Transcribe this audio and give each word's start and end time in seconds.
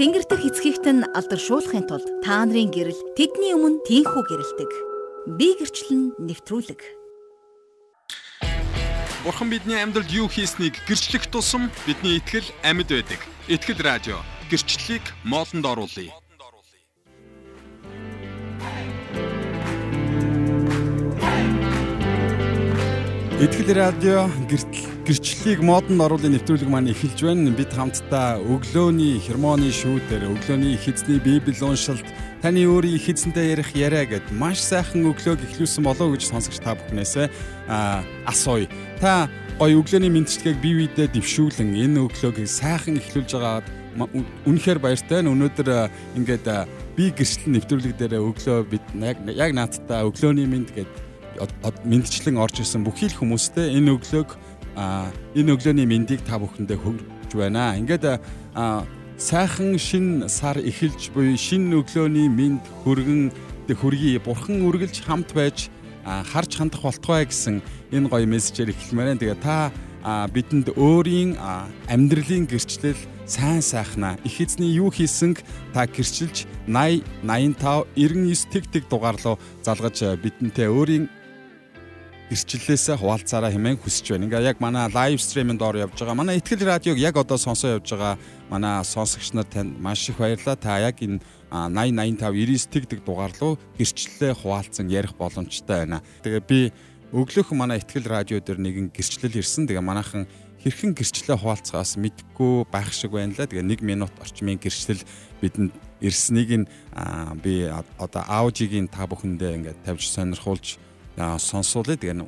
Тэнгэр 0.00 0.24
дэх 0.24 0.48
эцгийгт 0.48 0.88
нь 0.88 1.04
алдаршуулахын 1.12 1.84
тулд 1.84 2.08
та 2.24 2.40
нарын 2.40 2.72
гэрэл 2.72 2.96
тэдний 3.20 3.52
өмнө 3.52 3.84
тийхүү 3.84 4.22
гэрэлдэг. 4.32 4.70
Би 5.36 5.52
гэрчлэн 5.60 6.16
нэвтрүүлэг. 6.24 6.80
Бурхан 9.28 9.52
бидний 9.52 9.76
амьдралд 9.76 10.08
юу 10.08 10.32
хийснийг 10.32 10.80
гэрчлэх 10.88 11.28
тусам 11.28 11.68
бидний 11.84 12.16
итгэл 12.16 12.48
амьд 12.64 12.88
байдаг. 12.88 13.20
Итгэл 13.44 13.84
радио 13.84 14.16
гэрчлэлийг 14.48 15.04
моолнд 15.28 15.68
оруулъя. 15.68 16.16
Итгэл 23.40 23.72
радио 23.72 24.28
гэрчлэлийг 25.08 25.64
модонд 25.64 25.96
оруулын 25.96 26.36
нэвтрүүлэг 26.36 26.68
маань 26.68 26.92
эхэлж 26.92 27.24
байна. 27.24 27.48
Бид 27.48 27.72
хамтдаа 27.72 28.36
өглөөний 28.36 29.16
хермоны 29.16 29.72
шүүдэр 29.72 30.28
өглөөний 30.28 30.76
их 30.76 30.84
эзний 30.84 31.16
библи 31.16 31.56
уншилт 31.64 32.04
таны 32.44 32.68
өөрийн 32.68 33.00
их 33.00 33.08
эзэнтэй 33.08 33.56
ярих 33.56 33.72
яриа 33.72 34.04
гэд 34.04 34.28
маш 34.36 34.60
сайхан 34.60 35.08
өглөөг 35.08 35.40
эхлүүлсэн 35.40 35.80
болов 35.88 36.12
уу 36.12 36.20
гэж 36.20 36.28
сонсогч 36.28 36.60
та 36.60 36.76
бүхнээс 36.76 37.32
асууя. 38.28 38.68
Та 39.00 39.32
гоё 39.56 39.80
өглөөний 39.80 40.12
мэдчилгээг 40.12 40.60
бие 40.60 40.84
биедээ 40.84 41.08
дэвшүүлэн 41.16 41.80
энэ 41.80 42.04
өглөөгийг 42.12 42.44
сайхан 42.44 43.00
эхлүүлж 43.00 43.40
байгаад 43.40 43.66
үнэхээр 44.44 44.84
баяртай. 44.84 45.24
Өнөөдөр 45.24 45.88
ингээд 46.12 46.44
би 46.92 47.08
гэрчлэл 47.08 47.56
нэвтрүүлэг 47.56 47.96
дээр 47.96 48.20
өглөө 48.20 48.68
бид 48.68 48.84
яг 49.00 49.56
наадтаа 49.56 50.04
өглөөний 50.04 50.44
мэд 50.44 50.76
гэдэг 50.76 51.09
мэдчлэн 51.84 52.36
орж 52.36 52.60
исэн 52.60 52.84
бүхий 52.84 53.08
л 53.08 53.18
хүмүүстээ 53.18 53.76
энэ 53.78 53.94
өглөөг 53.96 54.30
энэ 55.36 55.50
өглөөний 55.54 55.86
мэндийг 55.86 56.22
та 56.24 56.38
бүхэндээ 56.38 56.78
хүргэж 56.78 57.30
байна. 57.34 57.76
Ингээд 57.78 58.20
сайхан 59.20 59.76
шин 59.78 60.28
сар 60.28 60.56
эхэлж 60.58 61.12
буй 61.12 61.36
шин 61.36 61.70
өглөөний 61.76 62.28
мэнд 62.28 62.64
хүргэн 62.82 63.30
хүргий 63.70 64.18
бурхан 64.18 64.64
үргэлж 64.66 65.04
хамт 65.04 65.30
байж 65.36 65.68
харж 66.04 66.56
хандах 66.56 66.82
болтугай 66.82 67.28
гэсэн 67.28 67.62
энэ 67.92 68.08
гоё 68.08 68.26
мессежээр 68.26 68.72
эхлэмээр. 68.72 69.20
Тэгээ 69.20 69.38
та 69.44 69.70
бидэнд 70.32 70.72
өөрийн 70.80 71.36
амьдралын 71.86 72.48
гэрчлэл 72.48 72.96
сайн 73.28 73.62
сайхнаа 73.62 74.16
их 74.24 74.40
эзний 74.40 74.72
юу 74.74 74.90
хийсэнг 74.90 75.44
та 75.76 75.86
гэрчилж 75.86 76.48
80 76.66 77.04
85 77.22 77.86
99 77.94 78.50
тэг 78.50 78.64
тэг 78.72 78.84
дугаар 78.88 79.20
руу 79.22 79.36
залгаж 79.62 80.18
бидэнтэй 80.18 80.66
өөрийн 80.66 81.06
ирчлэлээсээ 82.30 82.94
хуваалцаараа 82.94 83.50
хэмээн 83.50 83.82
хүсэж 83.82 84.14
байна. 84.14 84.30
Ингээ 84.30 84.54
яг 84.54 84.62
манай 84.62 84.86
лайв 84.86 85.18
стриминд 85.18 85.58
ор 85.66 85.74
явж 85.74 85.98
байгаа. 85.98 86.14
Манай 86.14 86.38
ихтгэл 86.38 86.62
радиог 86.62 86.94
яг 86.94 87.18
одоо 87.18 87.34
сонсоо 87.34 87.82
явж 87.82 87.90
байгаа 87.90 88.22
манай 88.46 88.86
сонсогч 88.86 89.34
нар 89.34 89.50
танд 89.50 89.74
маш 89.82 90.06
их 90.06 90.22
баярлалаа. 90.22 90.54
Та 90.54 90.78
яг 90.78 91.02
энэ 91.02 91.18
80 91.50 92.22
85 92.22 92.70
99 92.70 92.70
тэгдэг 92.70 93.00
дугаар 93.02 93.34
руу 93.42 93.58
гэрчлэлээ 93.74 94.38
хуваалцсан 94.38 94.86
ярих 94.86 95.18
боломжтой 95.18 95.90
байна. 95.90 96.06
Тэгээ 96.22 96.42
би 96.46 96.70
өглөөх 97.10 97.50
манай 97.50 97.82
ихтгэл 97.82 98.06
радио 98.06 98.38
дээр 98.38 98.62
нэгэн 98.62 98.94
гэрчлэл 98.94 99.42
ирсэн. 99.42 99.66
Тэгээ 99.66 99.82
манайхан 99.82 100.30
хэрхэн 100.62 100.94
гэрчлэлээ 100.94 101.34
хуваалцахаас 101.34 101.98
мэдгүй 101.98 102.70
байх 102.70 102.94
шиг 102.94 103.10
байна 103.10 103.34
л 103.34 103.42
да. 103.42 103.50
Тэгээ 103.50 103.82
1 103.82 103.82
минут 103.82 104.14
орчмын 104.22 104.62
гэрчлэл 104.62 105.02
бидэнд 105.42 105.74
ирснийг 105.98 106.50
нь 106.62 106.66
би 107.42 107.66
одоо 107.98 108.22
аудиогийн 108.22 108.86
та 108.86 109.10
бүхэндээ 109.10 109.56
ингээд 109.58 109.82
тавьж 109.82 110.06
сонирхуулж 110.06 110.78
сонсуулъя. 111.38 112.00
Тэгээ 112.00 112.24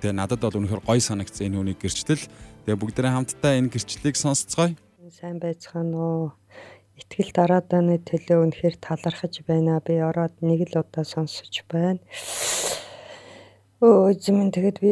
тэгээ 0.00 0.14
надад 0.14 0.40
бол 0.42 0.58
үнэхээр 0.62 0.82
гоё 0.86 1.02
санагдсан 1.02 1.46
энэ 1.50 1.58
хүний 1.58 1.76
гэрчлэл. 1.78 2.24
Тэгээ 2.68 2.78
бүгдээрээ 2.78 3.12
хамтдаа 3.14 3.52
энэ 3.58 3.72
гэрчлэлийг 3.72 4.16
сонсцгоё. 4.16 4.76
Сайн 5.08 5.40
байцгаана 5.42 5.96
уу? 5.96 6.36
Итгэл 6.98 7.32
дараадааны 7.32 8.02
төлөө 8.02 8.38
үнэхээр 8.44 8.76
талархаж 8.82 9.40
байна. 9.46 9.80
Би 9.80 9.98
ороод 10.02 10.34
нэг 10.42 10.68
л 10.68 10.82
удаа 10.82 11.06
сонсож 11.06 11.64
байна. 11.70 12.02
Өө 13.78 14.18
зэмэн 14.18 14.50
тэгэд 14.50 14.78
би 14.82 14.90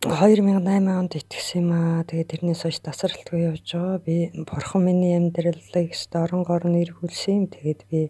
2008 0.00 0.64
онд 0.88 1.12
итгэсэн 1.20 1.60
юм 1.60 1.70
аа. 1.76 2.04
Тэгээд 2.08 2.30
тэрнээс 2.32 2.62
хойш 2.64 2.78
тасралтгүй 2.80 3.52
явж 3.52 3.64
байгаа. 3.76 4.00
Би 4.00 4.16
бурхан 4.48 4.88
миний 4.88 5.16
амьдралыг 5.16 5.92
оронгоор 5.92 6.64
нэрвүүлсэн 6.64 7.32
юм. 7.36 7.44
Тэгээд 7.52 7.80
би 7.92 8.00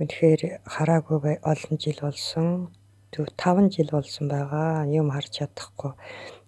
үнэхээр 0.00 0.64
хараагүй 0.64 1.36
олон 1.44 1.76
жил 1.76 2.00
болсон. 2.00 2.72
5 3.10 3.74
жил 3.74 3.90
болсон 3.90 4.28
байгаа. 4.28 4.86
Юм 4.86 5.10
харж 5.10 5.42
чадахгүй. 5.42 5.92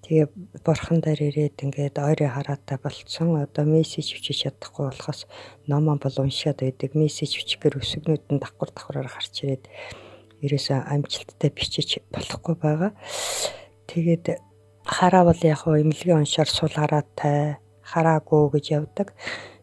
Тэгээ 0.07 0.27
бурхан 0.63 1.03
дээр 1.03 1.21
ирээд 1.31 1.63
ингээд 1.63 1.99
ойрын 1.99 2.31
хараатай 2.31 2.79
болцсон. 2.79 3.43
Одоо 3.43 3.65
мессеж 3.67 4.15
бичиж 4.15 4.47
чадахгүй 4.47 4.91
болохоос 4.91 5.27
номоо 5.67 5.99
бол 5.99 6.17
уншаад 6.23 6.63
байдаг. 6.63 6.95
Мессеж 6.95 7.35
бичгээр 7.35 7.83
өсгнүүд 7.83 8.25
нь 8.31 8.43
давхар 8.43 8.71
давхраар 8.71 9.11
гарч 9.11 9.35
ирээд 9.43 9.67
ерөөсөө 10.43 10.79
амжилттай 10.87 11.51
бичиж 11.51 11.99
болохгүй 12.15 12.55
байгаа. 12.59 12.91
Тэгээд 13.91 14.39
хараа 14.87 15.23
бол 15.27 15.41
яг 15.43 15.59
хөө 15.63 15.83
эмнэлгийн 15.83 16.23
уншаар 16.23 16.51
сул 16.51 16.71
хараатай 16.71 17.63
хараагүй 17.83 18.43
гэж 18.55 18.67
явдаг. 18.79 19.15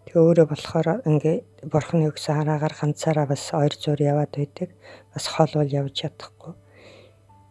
Тэгээ 0.08 0.24
өөрөө 0.24 0.48
болохоор 0.52 0.88
ингээ 1.04 1.38
бурхны 1.68 2.08
өгсөн 2.12 2.36
хараагаар 2.40 2.76
ганцаараа 2.80 3.28
бас 3.28 3.44
ойр 3.52 3.74
зур 3.76 4.00
яваад 4.00 4.32
байдаг. 4.36 4.70
Бас 5.14 5.28
хол 5.28 5.52
бол 5.60 5.68
явж 5.68 5.94
чадахгүй. 6.00 6.56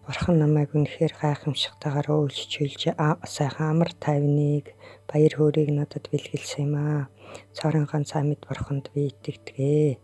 Бурхан 0.09 0.41
намайг 0.41 0.73
үнэхээр 0.73 1.21
гайхамшигтайгаар 1.21 2.09
өөлж 2.09 2.49
чөлж 2.49 2.97
сайхан 3.29 3.77
амар 3.77 3.93
тайвныг 4.01 4.73
баяр 5.05 5.35
хөөргийг 5.37 5.69
надад 5.69 6.09
бэлгэлсэн 6.09 6.65
юм 6.65 6.75
аа. 6.81 7.13
Цорын 7.53 7.85
ганц 7.85 8.17
амьд 8.17 8.41
бурханд 8.49 8.89
би 8.97 9.13
итгэдэг. 9.13 10.01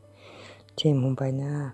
Тийм 0.76 1.00
хүн 1.00 1.16
байна. 1.16 1.72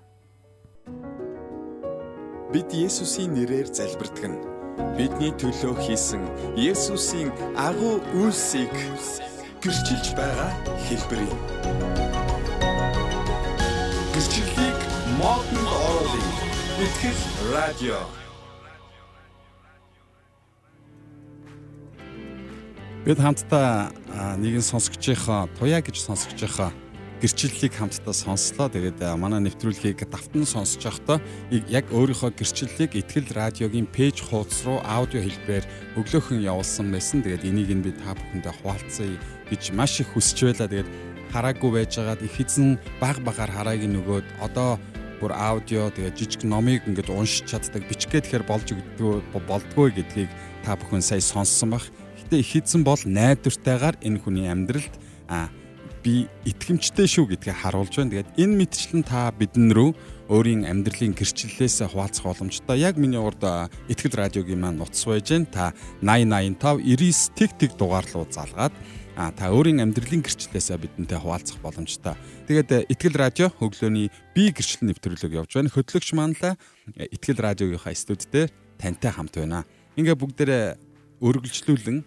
Бид 2.54 2.70
Есүсийн 2.70 3.34
нэрээр 3.34 3.66
залбирдаг 3.66 4.26
нь 4.30 4.38
бидний 4.94 5.34
төлөө 5.34 5.74
хийсэн 5.82 6.22
Есүсийн 6.54 7.34
агуу 7.58 7.98
үйлсийг 8.14 8.70
гэрчилж 9.58 10.06
байгаа 10.14 10.50
хэлбэр 10.86 11.20
юм. 11.26 12.09
Итгэл 16.80 17.20
радио 17.52 17.98
Бид 23.04 23.20
хамтдаа 23.20 23.92
нэгэн 24.40 24.64
сонсогчийнхоо 24.64 25.52
туяа 25.60 25.84
гэж 25.84 26.00
сонсогчийнхоо 26.00 26.72
гэрчлэлийг 27.20 27.76
хамтдаа 27.76 28.16
сонслоо. 28.16 28.72
Тэгээд 28.72 28.96
манай 29.20 29.44
нэвтрүүлгийг 29.44 30.08
давтан 30.08 30.48
сонсож 30.48 30.80
байхдаа 30.80 31.20
яг 31.68 31.84
өөрийнхөө 31.92 32.32
гэрчлэлийг 32.32 32.96
ихтгэл 32.96 33.28
радиогийн 33.28 33.84
пэйж 33.84 34.24
хуудас 34.24 34.64
руу 34.64 34.80
аудио 34.80 35.20
хэлбэрээр 35.20 36.00
өглөөхөн 36.00 36.40
явуулсан 36.48 36.88
байсан. 36.88 37.20
Тэгээд 37.20 37.44
энийг 37.44 37.76
нь 37.76 37.84
би 37.84 37.92
та 37.92 38.16
бүхэндээ 38.16 38.56
хуваалцъя 38.64 39.20
гэж 39.52 39.76
маш 39.76 40.00
их 40.00 40.16
хүсэж 40.16 40.56
байлаа. 40.56 40.72
Тэгээд 40.72 40.88
хараагүй 41.28 41.70
байжгаад 41.76 42.24
их 42.24 42.40
эзэн 42.40 42.80
баг 43.04 43.20
багаар 43.20 43.52
харааг 43.52 43.84
нөгөөд 43.84 44.24
одоо 44.40 44.80
бүр 45.20 45.36
аудио 45.36 45.92
тэгээд 45.92 46.16
жижиг 46.16 46.42
номыг 46.48 46.88
ингээд 46.88 47.12
уншиж 47.12 47.44
чаддаг 47.44 47.84
бичгээ 47.84 48.24
тэгэхээр 48.24 48.48
болж 48.48 48.72
өгдөө 48.72 49.44
болдгоо 49.44 49.92
гэдгийг 49.92 50.32
та 50.64 50.80
бүхэн 50.80 51.04
сая 51.04 51.20
сонссон 51.20 51.76
бах. 51.76 51.84
Гэхдээ 52.16 52.40
их 52.40 52.52
эзэн 52.56 52.82
бол 52.82 53.00
найдвартайгаар 53.04 54.00
энэ 54.00 54.20
хүний 54.24 54.48
амьдралд 54.48 54.94
а 55.28 55.52
би 56.00 56.26
итгэмжтэй 56.48 57.04
шүү 57.04 57.36
гэдгийг 57.36 57.60
харуулж 57.60 57.92
байна. 58.00 58.10
Тэгээд 58.16 58.34
энэ 58.40 58.58
мэтчлэн 58.64 59.04
та 59.04 59.28
бидэн 59.36 59.68
рүү 59.76 59.90
өөрийн 60.32 60.64
амьдралын 60.64 61.12
гэрчлэлээс 61.12 61.84
хуваалцах 61.92 62.24
боломжтой. 62.24 62.80
Яг 62.80 62.96
миний 62.96 63.20
урд 63.20 63.44
итгэл 63.92 64.16
радиогийн 64.16 64.60
маань 64.60 64.80
нутас 64.80 65.04
байж 65.04 65.28
гэн 65.28 65.44
та 65.50 65.76
8085 66.00 66.80
99 66.80 67.36
тэг 67.36 67.50
тэг 67.60 67.70
дугаар 67.76 68.06
руу 68.14 68.24
залгаад 68.30 68.72
а 69.20 69.28
та 69.36 69.52
өөрийн 69.52 69.84
амьдралын 69.84 70.24
гэрчлэлээс 70.24 70.72
бидэнтэй 70.80 71.20
хуваалцах 71.20 71.60
боломжтой. 71.60 72.16
Тэгээд 72.48 72.88
итгэл 72.88 73.20
радио 73.20 73.52
өглөөний 73.60 74.08
би 74.32 74.48
гэрчлэл 74.48 74.88
нэвтрүүлэг 74.88 75.36
явж 75.36 75.60
байна. 75.60 75.68
Хөтлөгч 75.68 76.16
маань 76.16 76.32
л 76.40 76.56
итгэл 76.96 77.44
радиогийнхаа 77.44 77.92
студид 77.92 78.32
дээр 78.32 78.48
тантай 78.80 79.12
хамт 79.12 79.36
байна. 79.36 79.68
Ингээ 80.00 80.16
бүгдээрээ 80.16 80.64
өргөлжлүүлэн 81.20 82.00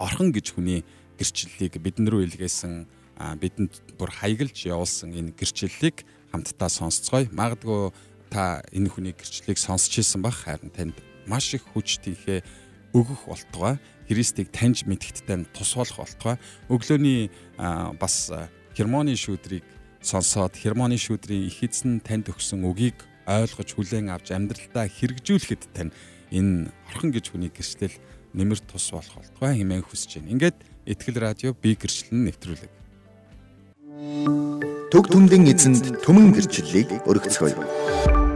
орхон 0.00 0.32
гэж 0.32 0.56
хүний 0.56 0.80
гэрчлэлийг 1.20 1.76
бидэн 1.76 2.08
рүү 2.08 2.24
илгээсэн 2.24 2.88
бидэнд 3.36 4.00
бүр 4.00 4.08
хаягалж 4.08 4.56
явуулсан 4.64 5.12
энэ 5.12 5.36
гэрчлэлийг 5.36 6.08
хамтдаа 6.32 6.72
сонсцгоё. 6.72 7.28
Магадгүй 7.36 7.92
та 8.32 8.64
энэ 8.72 8.88
хүний 8.88 9.12
гэрчлэлийг 9.12 9.60
сонсч 9.60 10.00
ирсэн 10.00 10.24
бах 10.24 10.48
харин 10.48 10.72
танд 10.72 10.96
маш 11.28 11.52
их 11.52 11.68
хүч 11.76 12.00
тийхээ 12.00 12.40
өгөх 12.96 13.28
болтугай. 13.28 13.76
Христийг 14.08 14.48
таньж 14.50 14.88
мэдгэдтэй 14.88 15.46
тус 15.52 15.76
болох 15.76 16.00
болтугай. 16.00 16.36
Өглөөний 16.72 17.28
бас 18.00 18.32
хермоны 18.74 19.14
шүүдрийг 19.14 19.64
сонсоод 20.00 20.56
хермоны 20.56 20.96
шүүдрийн 20.96 21.46
их 21.46 21.60
эзэн 21.62 22.00
танд 22.00 22.32
өгсөн 22.32 22.64
үгийг 22.64 22.96
ойлгож 23.28 23.76
хүлээн 23.76 24.08
авч 24.08 24.32
амьдралдаа 24.32 24.88
хэрэгжүүлэхэд 24.88 25.62
тань 25.76 25.92
энэ 26.32 26.72
орхон 26.88 27.12
гэж 27.12 27.36
хүний 27.36 27.52
гэрчлэл 27.52 27.94
нэмэр 28.32 28.60
тус 28.64 28.88
болох 28.96 29.20
болтугай 29.20 29.60
хэмээн 29.60 29.84
хүсэж 29.84 30.24
байна. 30.24 30.32
Ингээд 30.32 30.58
Итгэл 30.88 31.20
радио 31.20 31.52
би 31.52 31.76
гэрчлэн 31.76 32.24
нэвтрүүлэг. 32.24 32.72
Төг 34.88 35.04
түмдэн 35.12 35.44
эзэнд 35.52 36.00
түмэн 36.00 36.32
гэрчлэлийг 36.32 37.04
өргөцгөөе. 37.04 38.27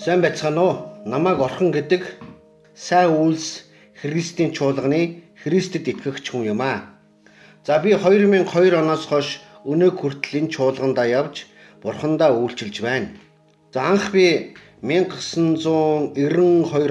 Сайн 0.00 0.24
байцгаана 0.24 0.62
уу? 0.64 0.76
Намайг 1.04 1.44
Орхон 1.44 1.76
гэдэг 1.76 2.16
сайн 2.72 3.12
үйлс 3.20 3.68
Христийн 4.00 4.56
чуулганы 4.56 5.28
Христэд 5.44 5.92
итгэгч 5.92 6.32
хүн 6.32 6.56
юм 6.56 6.64
аа. 6.64 6.96
За 7.66 7.76
би 7.84 7.92
2002 7.92 8.80
оноос 8.80 9.04
хойш 9.04 9.44
өнөө 9.68 10.00
хүртэл 10.00 10.40
энэ 10.40 10.52
чуулгандаа 10.56 11.04
явж 11.04 11.52
бурхандаа 11.84 12.32
үйлчилж 12.32 12.80
байна. 12.80 13.12
За 13.76 13.92
анх 13.92 14.08
би 14.16 14.56
1992 14.80 16.16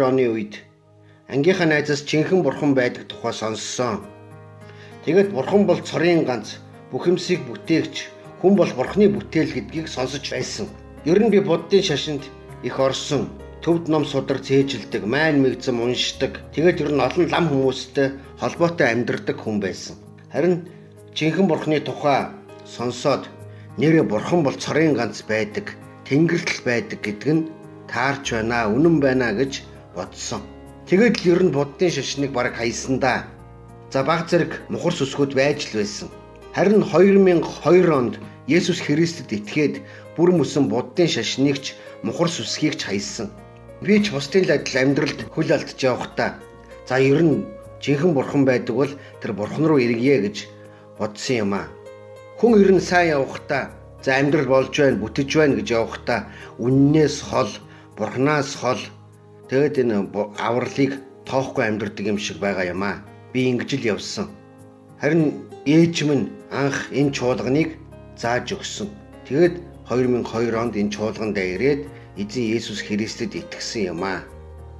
оны 0.05 0.25
үед 0.29 0.61
ангийнхаа 1.33 1.65
найзаас 1.65 2.05
чинхэн 2.05 2.45
бурхан 2.45 2.77
байдаг 2.77 3.09
тухай 3.09 3.33
сонссон. 3.33 4.05
Тэгэд 5.01 5.33
бурхан 5.33 5.65
бол 5.65 5.81
цорын 5.81 6.29
ганц 6.29 6.61
бүх 6.93 7.09
юмсыг 7.09 7.41
бүтээгч 7.49 8.05
хүн 8.37 8.53
бол 8.53 8.69
бурханы 8.77 9.09
бүтээл 9.09 9.57
гэдгийг 9.57 9.89
сонсож 9.89 10.21
байсан. 10.29 10.69
Ер 11.09 11.17
нь 11.17 11.33
би 11.33 11.41
буддын 11.41 11.81
шашинд 11.81 12.29
их 12.63 12.79
орсон. 12.79 13.29
Төвд 13.61 13.87
ном 13.91 14.05
судар 14.05 14.39
цээжилдэг, 14.39 15.03
майн 15.03 15.43
мэгзэм 15.43 15.81
уншдаг. 15.83 16.39
Тэгээд 16.55 16.81
ер 16.83 16.91
нь 16.95 17.03
олон 17.07 17.25
лам 17.27 17.45
хүмүүстэй 17.51 18.07
холбоотой 18.39 18.87
амьдардаг 18.87 19.37
хүн 19.39 19.59
байсан. 19.59 19.95
Харин 20.31 20.67
жинхэнэ 21.15 21.49
бурхны 21.49 21.79
тухай 21.83 22.31
сонсоод 22.63 23.27
нэрэ 23.77 24.03
бурхан 24.07 24.43
бол 24.43 24.55
цорын 24.55 24.95
ганц 24.95 25.23
байдаг, 25.27 25.75
тэнгэртэл 26.07 26.61
байдаг 26.63 26.99
гэдэг 27.03 27.29
нь 27.35 27.47
таарч 27.91 28.31
байна, 28.31 28.71
үнэн 28.71 29.03
байна 29.03 29.35
гэж 29.35 29.63
бодсон. 29.95 30.41
Тэгэд 30.87 31.15
л 31.19 31.29
ер 31.33 31.41
нь 31.43 31.55
буддын 31.55 31.91
шашныг 31.91 32.31
бараг 32.31 32.55
хайсан 32.55 32.99
да. 33.03 33.27
За 33.91 34.03
баг 34.03 34.29
зэрэг 34.29 34.63
мухар 34.71 34.95
сүсгүүд 34.95 35.33
байж 35.35 35.59
л 35.69 35.83
байсан. 35.83 36.07
Харин 36.55 36.81
2002 36.81 37.91
онд 37.91 38.15
Есүс 38.47 38.81
Христэд 38.81 39.29
итгээд 39.29 39.75
бүр 40.17 40.33
мөсөн 40.33 40.65
буддын 40.73 41.09
шашныг 41.09 41.61
ч 41.61 41.77
мухар 42.03 42.29
сүсгийг 42.31 42.75
ч 42.79 42.87
хайсан. 42.87 43.27
Би 43.81 43.99
ч 44.03 44.11
бусдын 44.11 44.47
адил 44.49 44.75
амьдралд 44.81 45.19
хөл 45.33 45.51
алдж 45.55 45.79
явахдаа 45.79 46.39
за 46.87 46.95
ер 46.99 47.21
нь 47.23 47.45
жинхэнэ 47.83 48.15
бурхан 48.15 48.43
байдаг 48.45 48.75
бол 48.75 48.91
тэр 49.21 49.31
бурхан 49.33 49.65
руу 49.67 49.79
эргье 49.79 50.19
гэж 50.23 50.37
бодсон 50.99 51.35
юм 51.43 51.53
аа. 51.53 51.67
Хүн 52.39 52.59
ер 52.59 52.71
нь 52.75 52.83
сайн 52.83 53.15
явахдаа 53.19 53.71
за 54.03 54.19
амьдрал 54.19 54.47
болж 54.47 54.73
байна, 54.75 55.01
бүтэж 55.03 55.29
байна 55.35 55.55
гэж 55.59 55.67
явахдаа 55.71 56.19
үннээс 56.59 57.17
хол 57.29 57.51
бурхнаас 57.97 58.55
хол 58.55 58.81
тэгэд 59.49 59.75
энэ 59.83 59.97
авралыг 60.39 60.91
тоохгүй 61.27 61.63
амьдардаг 61.67 62.05
юм 62.07 62.19
шиг 62.19 62.37
байгаа 62.39 62.65
юм 62.71 62.83
аа. 62.83 63.03
Би 63.33 63.47
ингэж 63.51 63.79
л 63.79 63.89
явсан. 63.95 64.27
Харин 65.01 65.47
ээж 65.65 66.03
минь 66.03 66.31
анх 66.51 66.91
энэ 66.91 67.11
чуулганыг 67.15 67.75
зааж 68.19 68.51
өгсөн. 68.55 68.89
Тэгэд 69.27 69.68
2002 69.89 70.53
онд 70.53 70.77
энэ 70.77 70.93
чуулгандаа 70.93 71.45
ирээд 71.57 71.81
эзэн 72.21 72.45
Есүс 72.57 72.85
Христэд 72.85 73.33
итгэсэн 73.33 73.89
юм 73.89 74.05
аа. 74.05 74.21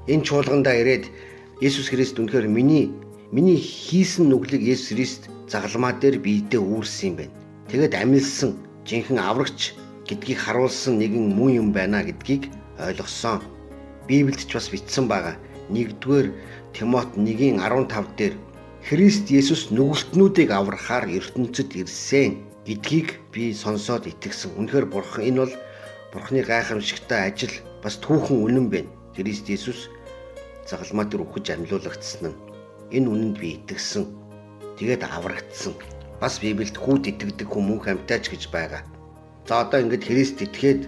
Энэ 0.06 0.21
чуулгандаа 0.21 0.77
ирээд 0.77 1.09
Есүс 1.65 1.89
Христ 1.89 2.21
үнэхээр 2.21 2.45
миний 2.45 2.94
миний 3.33 3.57
хийсэн 3.57 4.29
нүглийг 4.29 4.61
Есүс 4.61 4.94
Христ 4.94 5.21
загалмаа 5.50 5.97
дээр 5.97 6.21
биедээ 6.21 6.61
үүрсэн 6.61 7.09
юм 7.09 7.15
байна. 7.17 7.33
Тэгэд 7.73 7.94
амилсан 7.97 8.51
жинхэнэ 8.85 9.21
аврагч 9.21 9.73
гэдгийг 10.06 10.39
харуулсан 10.45 11.01
нэгэн 11.01 11.25
мөн 11.33 11.51
юм 11.57 11.67
байна 11.73 12.05
гэдгийг 12.05 12.53
ойлгосон. 12.77 13.41
Библиэд 14.05 14.45
ч 14.45 14.53
бас 14.53 14.69
бичсэн 14.69 15.09
байгаа. 15.09 15.41
1-р 15.73 16.33
Тимот 16.73 17.09
1-ийн 17.17 17.57
15 17.57 18.13
дээр 18.13 18.33
Христ 18.85 19.25
Есүс 19.33 19.73
нүгэлтнүүдийг 19.73 20.53
аврахаар 20.53 21.09
ертөнцид 21.09 21.73
ирсэн 21.73 22.49
гэдгийг 22.67 23.19
би 23.31 23.53
сонсоод 23.53 24.07
итгэсэн. 24.07 24.57
Үнэхээр 24.59 24.88
бурхан 24.89 25.23
энэ 25.29 25.39
бол 25.44 25.53
бурханы 26.11 26.41
гайхамшигтай 26.44 27.29
ажил 27.29 27.53
бас 27.83 27.95
түүхэн 28.01 28.39
үнэн 28.45 28.67
байна. 28.69 28.91
Христ 29.15 29.47
Есүс 29.50 29.89
загалмаа 30.67 31.06
дээр 31.06 31.23
үхэж 31.25 31.45
амьлуулагдсан 31.56 32.31
нь 32.31 32.38
энэ 32.95 33.09
үнэнд 33.09 33.38
би 33.39 33.59
итгэсэн. 33.59 34.06
Тэгээд 34.77 35.03
аврагдсан. 35.06 35.73
Бас 36.21 36.39
Библиэд 36.44 36.77
хүүд 36.77 37.03
итгэдэг 37.11 37.47
хүмүүн 37.47 37.79
хамтаач 37.83 38.31
гэж 38.31 38.51
байгаа. 38.51 38.83
За 39.47 39.63
одоо 39.63 39.79
ингэж 39.81 40.03
Христ 40.07 40.38
итгээд 40.44 40.88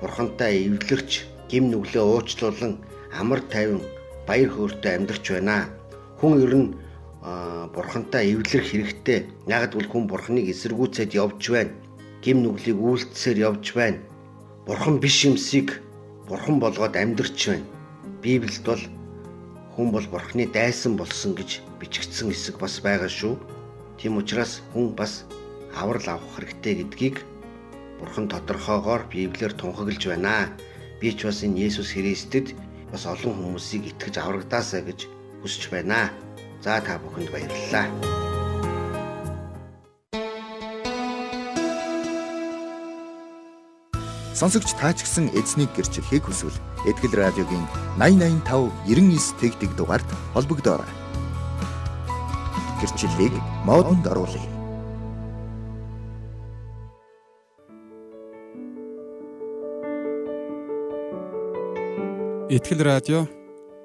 бурхантай 0.00 0.66
эвлэрч 0.66 1.26
гим 1.50 1.70
нүглөө 1.72 2.04
уучлуулан 2.04 2.78
амар 3.12 3.40
тайван 3.52 3.82
баяр 4.26 4.50
хөөртэй 4.52 4.92
амьдрч 4.96 5.24
байна. 5.32 5.68
Хүн 6.20 6.32
ер 6.44 6.54
нь 6.56 6.68
бурхантай 7.74 8.32
эвлэрэх 8.32 8.66
хэрэгтэй. 8.70 9.26
Яг 9.46 9.74
л 9.74 9.88
хүн 9.88 10.04
бурханыг 10.08 10.46
эсэргүүцээд 10.52 11.14
явж 11.14 11.42
байна. 11.50 11.74
Гим 12.22 12.42
нүглийг 12.42 12.78
үйлдэлсээр 12.78 13.38
явж 13.48 13.64
байна. 13.74 13.98
Бурхан 14.66 15.00
биш 15.00 15.24
юмсыг 15.24 15.80
бурхан 16.28 16.60
болгоод 16.60 16.94
амьдрч 16.96 17.38
байна. 17.48 17.66
Библиэд 18.22 18.64
бол 18.66 18.82
хүн 19.74 19.88
бол 19.94 20.06
бурханы 20.10 20.46
дайсан 20.50 20.96
болсон 20.98 21.38
гэж 21.38 21.62
бичигдсэн 21.78 22.34
хэсэг 22.34 22.58
бас 22.58 22.82
байгаа 22.82 23.08
шүү. 23.08 23.38
Тийм 23.98 24.18
учраас 24.18 24.60
хүн 24.74 24.94
бас 24.98 25.24
аврал 25.74 26.18
авах 26.18 26.34
хэрэгтэй 26.34 26.74
гэдгийг 26.82 27.16
бурхан 28.02 28.26
тодорхойгоор 28.26 29.06
Библиэр 29.10 29.54
тунхаглаж 29.54 30.02
байна 30.06 30.50
би 31.00 31.14
ч 31.14 31.26
бас 31.26 31.42
энэ 31.46 31.70
Есүс 31.70 31.94
Христэд 31.94 32.54
бас 32.90 33.06
олон 33.06 33.34
хүмүүсийг 33.38 33.94
итгэж 33.94 34.18
аврагдаасаа 34.18 34.82
гэж 34.82 35.06
хүсэж 35.42 35.70
байна. 35.70 36.10
За 36.62 36.80
та 36.82 36.98
бүхэнд 36.98 37.30
баярлалаа. 37.30 37.86
Сонсогч 44.34 44.74
таач 44.78 45.02
гисэн 45.02 45.30
эзнийг 45.34 45.70
гэрчлэхийг 45.74 46.26
хүсвэл 46.26 46.54
Этгэл 46.86 47.14
радиогийн 47.14 47.66
8085 47.98 48.70
99 48.86 49.38
тэгтэг 49.38 49.70
дугаард 49.74 50.06
холбогдоорой. 50.34 50.90
Гэрчлэлийг 52.78 53.34
модонд 53.66 54.06
оруулъя. 54.06 54.46
Итгэл 62.50 62.82
радио 62.86 63.26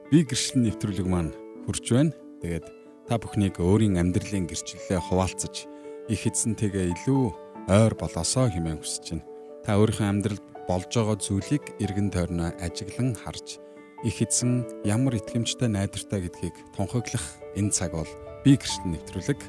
би 0.09 0.21
гэрчлэн 0.21 0.69
нэвтрүүлэг 0.69 1.07
маань 1.09 1.33
хурж 1.65 1.85
байна. 1.89 2.22
Тэгээд 2.43 2.67
та 3.07 3.15
бүхнийг 3.15 3.55
өөрийн 3.63 3.95
амьдралын 3.95 4.51
гэрчлэлээ 4.51 4.99
хуваалцаж 4.99 5.63
их 6.11 6.27
эзэнтэйгээ 6.27 6.91
илүү 6.91 7.23
ойр 7.71 7.95
болоосоо 7.95 8.51
хэмээн 8.51 8.83
хүсэж 8.83 9.15
байна. 9.15 9.27
Та 9.63 9.79
өөрийнхөө 9.79 10.07
амьдралд 10.11 10.43
болж 10.67 10.91
байгаа 10.91 11.17
зүйлийг 11.23 11.63
эргэн 11.79 12.11
тойрноо 12.11 12.51
ажиглан 12.59 13.15
харж 13.15 13.63
их 14.03 14.19
эзэн 14.19 14.67
ямар 14.83 15.15
итгэмжтэй 15.15 15.71
найдвартай 15.71 16.27
гэдгийг 16.27 16.55
тунхаглах 16.75 17.23
энэ 17.55 17.71
цаг 17.71 17.95
бол 17.95 18.11
би 18.43 18.59
гэрчлэн 18.59 18.91
нэвтрүүлэг 18.91 19.39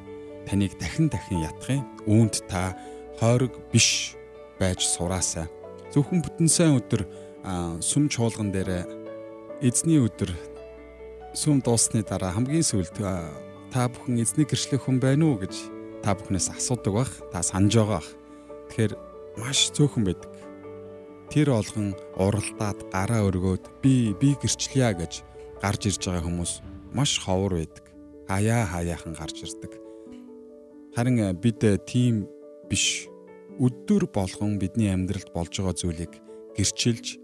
таныг 0.46 0.78
дахин 0.78 1.10
дахин 1.10 1.42
ятгахын 1.42 1.82
үүнд 2.06 2.46
та 2.46 2.78
хойрог 3.18 3.58
биш 3.74 4.14
байж 4.62 4.86
сураасаа 4.86 5.50
зөвхөн 5.90 6.22
бүтэн 6.22 6.46
сайн 6.46 6.78
өдөр 6.78 7.02
сүм 7.82 8.06
чуулган 8.06 8.54
дээр 8.54 8.86
эзний 9.58 9.98
өдөр 9.98 10.53
сүм 11.34 11.58
дуусны 11.66 12.06
дараа 12.06 12.30
хамгийн 12.30 12.62
сүүлд 12.62 12.94
та 13.74 13.90
бүхэн 13.90 14.22
эзний 14.22 14.46
гэрчлэх 14.46 14.86
хүн 14.86 15.02
байна 15.02 15.34
уу 15.34 15.42
гэж 15.42 15.54
та 16.06 16.14
бүхнээс 16.14 16.54
асуудаг 16.54 16.94
бах 16.94 17.10
та 17.34 17.42
санаж 17.42 17.74
байгаа. 17.74 18.02
Тэгэхээр 18.70 18.92
маш 19.42 19.74
цөөхөн 19.74 20.06
байдаг. 20.06 20.30
Тэр 21.34 21.50
олгон 21.58 21.98
уралдаад 22.14 22.86
гараа 22.94 23.26
өргөөд 23.26 23.82
би 23.82 24.14
би 24.14 24.38
гэрчлэе 24.38 24.94
гэж 24.94 25.12
гарч 25.58 25.82
ирж 25.90 26.02
байгаа 26.06 26.22
хүмүүс 26.22 26.52
маш 26.94 27.18
ховор 27.18 27.58
байдаг. 27.58 27.82
Хаяа 28.30 28.70
хаяахан 28.70 29.18
гарч 29.18 29.42
ирдэг. 29.42 29.74
Харин 30.94 31.34
бид 31.42 31.58
тийм 31.90 32.30
биш. 32.70 33.10
Өдөр 33.58 34.06
болгон 34.06 34.62
бидний 34.62 34.94
амьдралд 34.94 35.34
болж 35.34 35.50
байгаа 35.50 35.74
зүйлийг 35.74 36.14
гэрчилж 36.54 37.18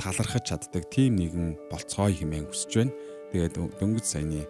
талархаж 0.00 0.44
чаддаг 0.48 0.88
тийм 0.88 1.20
нэгэн 1.20 1.68
болцгоё 1.68 2.16
хэмээн 2.16 2.48
хүсэж 2.48 2.72
байна. 2.72 2.96
Тэгээд 3.30 3.54
дөнгөж 3.78 4.04
саяны 4.08 4.48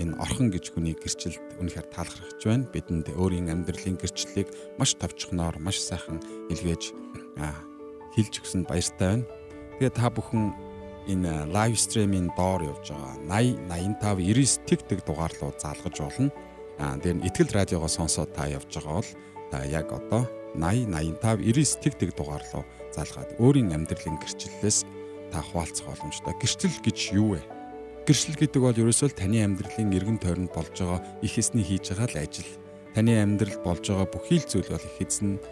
энэ 0.00 0.16
орхон 0.18 0.48
гэж 0.50 0.72
хүний 0.72 0.96
гэрчлэлд 0.96 1.60
үнэхээр 1.60 1.88
таалахрахж 1.92 2.40
байна. 2.42 2.68
Бидэнд 2.72 3.12
өөрийн 3.12 3.52
амьдралын 3.52 4.00
гэрчлэлийг 4.00 4.48
маш 4.80 4.96
товчхоноор, 4.96 5.60
маш 5.60 5.78
сайхан 5.84 6.18
илгээж 6.50 6.96
хэлж 8.16 8.32
өгсөнд 8.40 8.66
баяртай 8.66 9.22
байна. 9.22 9.28
Тэгээд 9.78 9.94
та 10.00 10.08
бүхэн 10.10 10.44
энэ 11.12 11.52
лайв 11.52 11.76
стримийн 11.76 12.32
доор 12.36 12.64
явж 12.64 12.88
байгаа 12.92 13.20
80 13.28 13.68
85 14.00 14.64
99 14.64 14.64
тэг 14.64 14.80
тэг 14.88 14.98
дугаар 15.04 15.32
руу 15.40 15.52
заалгаж 15.56 15.96
болно. 16.00 16.32
Аа 16.80 16.96
тэгээд 16.98 17.24
ихтгэл 17.28 17.52
радиогоо 17.52 17.90
сонсоод 17.92 18.32
та 18.32 18.48
явж 18.48 18.70
байгаа 18.72 18.96
бол 18.98 19.10
та 19.52 19.58
яг 19.68 19.88
одоо 19.92 20.24
80 20.56 21.20
85 21.20 21.44
99 21.44 21.82
тэг 21.84 21.94
тэг 22.00 22.10
дугаар 22.16 22.44
руу 22.52 22.64
залгаад 22.94 23.36
өөрийн 23.42 23.74
амьдралын 23.74 24.18
гэрчлэлээс 24.22 24.86
та 25.34 25.42
хуваалцах 25.42 25.90
боломжтой. 25.90 26.34
Гэрчлэл 26.38 26.78
гэж 26.78 26.98
юу 27.18 27.34
вэ? 27.34 27.42
Гэрчлэл 28.06 28.38
гэдэг 28.38 28.60
бол 28.62 28.76
ерөөсөө 28.76 29.18
таны 29.18 29.42
амьдралын 29.42 29.90
эргэн 29.90 30.18
тойронд 30.22 30.52
болж 30.54 30.76
байгаа 30.78 31.00
их 31.24 31.34
эсний 31.34 31.66
хийж 31.66 31.90
байгаа 31.90 32.08
л 32.14 32.22
ажил. 32.22 32.50
Таны 32.94 33.12
амьдралд 33.18 33.60
болж 33.64 33.84
байгаа 33.88 34.06
бүхий 34.06 34.38
л 34.38 34.46
зүйл 34.46 34.70
бол 34.70 34.86
их 34.86 34.98
эзэн 35.02 35.42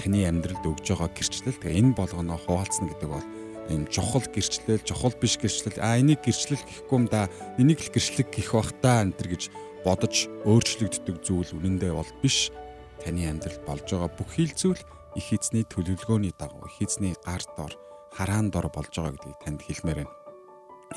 таны 0.00 0.18
амьдралд 0.26 0.64
өгж 0.66 0.86
байгаа 0.90 1.10
гэрчлэл. 1.14 1.60
Тэгээ 1.60 1.78
энэ 1.84 1.94
болгоно 1.94 2.34
хуваалцна 2.40 2.90
гэдэг 2.90 3.10
бол 3.12 3.26
ийм 3.70 3.86
чухал 3.86 4.24
гэрчлэл, 4.26 4.82
чухал 4.82 5.14
биш 5.20 5.38
гэрчлэл. 5.38 5.78
А 5.78 6.00
энийг 6.00 6.24
гэрчлэл 6.24 6.58
гэхгүй 6.58 6.96
юм 6.98 7.06
да. 7.06 7.30
Энийг 7.60 7.78
л 7.84 7.92
гэрчлэг 7.94 8.32
гэх 8.32 8.50
бах 8.56 8.72
та 8.82 9.06
энэ 9.06 9.14
төр 9.14 9.28
гэж 9.36 9.42
бодож 9.86 10.26
өөрчлөгддөг 10.48 11.16
зүйл 11.22 11.54
үнэндээ 11.54 11.92
бол 11.94 12.10
биш. 12.24 12.50
Таны 13.04 13.28
амьдралд 13.30 13.62
болж 13.68 13.86
байгаа 13.86 14.10
бүхий 14.16 14.50
л 14.50 14.56
зүйл 14.56 14.82
их 15.16 15.32
эзний 15.32 15.64
төлөвлөгөөний 15.64 16.34
дагуу 16.38 16.66
их 16.66 16.78
эзний 16.82 17.14
гар 17.24 17.42
дор 17.56 17.74
хараан 18.14 18.50
дор 18.50 18.70
болж 18.70 18.90
байгаа 18.94 19.14
гэдгийг 19.14 19.38
танд 19.42 19.60
хэлмээр 19.62 19.98
байна. 20.04 20.14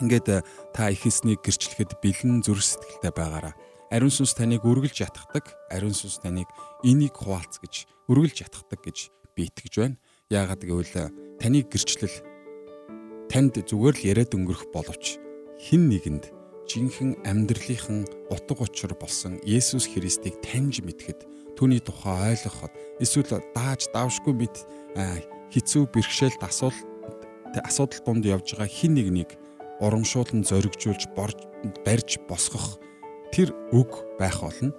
Ингээд 0.02 0.28
э, 0.30 0.42
та 0.74 0.90
их 0.90 1.06
эзнийг 1.06 1.46
гэрчлэхэд 1.46 2.02
бэлэн 2.02 2.42
зүрх 2.42 2.66
сэтгэлтэй 2.66 3.14
байгаараа. 3.14 3.54
Ариун 3.94 4.10
сүнс 4.10 4.34
таныг 4.34 4.66
үргэлж 4.66 5.06
ятгадаг. 5.06 5.54
Ариун 5.70 5.94
сүнс 5.94 6.18
таныг 6.18 6.50
энийг 6.82 7.14
хуваалц 7.14 7.62
гэж 7.62 7.86
үргэлж 8.10 8.42
ятгадаг 8.42 8.82
гэж 8.82 8.98
би 9.38 9.50
итгэж 9.54 9.74
байна. 9.78 9.98
Яагаад 10.34 10.66
гэвэл 10.66 10.94
э, 10.98 11.14
таны 11.38 11.62
гэрчлэл 11.62 12.18
танд 13.30 13.62
зүгээр 13.62 13.96
л 14.02 14.08
яриад 14.18 14.34
өнгөрөх 14.34 14.74
боловч 14.74 15.22
хин 15.62 15.90
нэгэнд 15.94 16.43
жинхэнэ 16.68 17.24
амьдралынхан 17.28 18.08
утга 18.32 18.64
учир 18.64 18.96
болсон 18.96 19.40
Есүс 19.44 19.88
Христийг 19.92 20.40
таньж 20.42 20.80
мэдхэд 20.82 21.28
түүний 21.60 21.84
тухай 21.84 22.34
ойлгоход 22.34 22.74
эсвэл 23.04 23.44
дааж 23.54 23.92
давшгүй 23.94 24.34
мэд 24.34 24.56
хэцүү 25.54 25.84
бэрхшээлт 25.92 26.42
асуудал 26.42 26.80
асуудал 27.62 28.02
донд 28.06 28.26
явж 28.26 28.56
байгаа 28.56 28.70
хин 28.72 28.96
нэг 28.98 29.08
нэг 29.12 29.30
урамшуулан 29.84 30.44
зоригжуулж 30.48 31.12
борж 31.16 31.38
барьж 31.86 32.18
босгох 32.28 32.80
тэр 33.32 33.54
үг 33.72 34.06
байх 34.18 34.42
болно. 34.42 34.74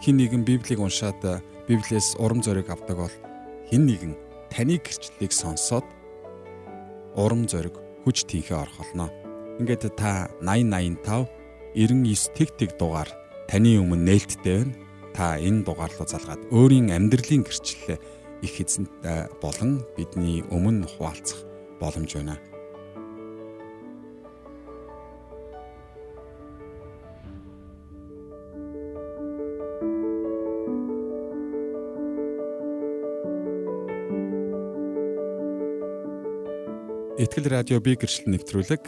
Хин 0.00 0.16
нэгэн 0.16 0.44
Библийг 0.44 0.80
уншаад 0.80 1.44
Библиэс 1.68 2.16
урам 2.16 2.40
зориг 2.42 2.70
авдаг 2.70 2.96
бол 2.96 3.16
хин 3.68 3.84
нэгэн 3.84 4.16
таны 4.48 4.80
гэрчлэлийг 4.80 5.32
сонсоод 5.32 5.84
урам 7.16 7.44
зориг 7.48 7.76
хүч 8.04 8.24
тийхээ 8.28 8.58
орох 8.58 8.76
болно. 8.80 9.08
Ингээд 9.60 9.92
та 9.96 10.32
8085 10.40 11.28
99 11.76 12.34
тэг 12.34 12.48
тэг 12.56 12.70
дугаар 12.80 13.10
таны 13.46 13.78
өмнө 13.78 14.08
нээлттэй 14.08 14.64
байна. 14.64 14.74
Та 15.14 15.36
энэ 15.36 15.64
дугаар 15.66 15.92
руу 15.94 16.08
залгаад 16.08 16.48
өөрийн 16.50 16.90
амьдралын 16.90 17.44
гэрчлэлээ 17.44 17.98
их 18.42 18.54
эзэнтэй 18.56 19.28
болон 19.42 19.84
бидний 19.96 20.40
өмнө 20.48 20.88
хуваалцах 20.88 21.44
боломж 21.78 22.10
байна. 22.16 22.40
Итгэл 37.30 37.62
радио 37.62 37.78
би 37.78 37.94
гэрчлэл 37.94 38.34
нэвтрүүлэг 38.34 38.82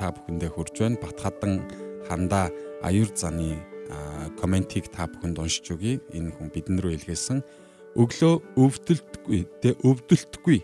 та 0.00 0.16
бүхэндээ 0.16 0.48
хүрж 0.48 0.80
байна. 0.80 0.96
Батхадан 0.96 1.60
хандаа 2.08 2.48
аюур 2.80 3.12
заны 3.12 3.60
комментиг 4.40 4.88
та 4.88 5.04
бүхэнд 5.04 5.36
уншиж 5.36 5.76
өгье. 5.76 6.00
Энэ 6.16 6.32
хүн 6.32 6.48
бидэн 6.48 6.80
рүү 6.80 6.96
илгээсэн 6.96 7.44
өглөө 7.92 8.34
өвдөлтгүй 8.56 9.44
тэ 9.60 9.76
өвдөлтгүй 9.84 10.58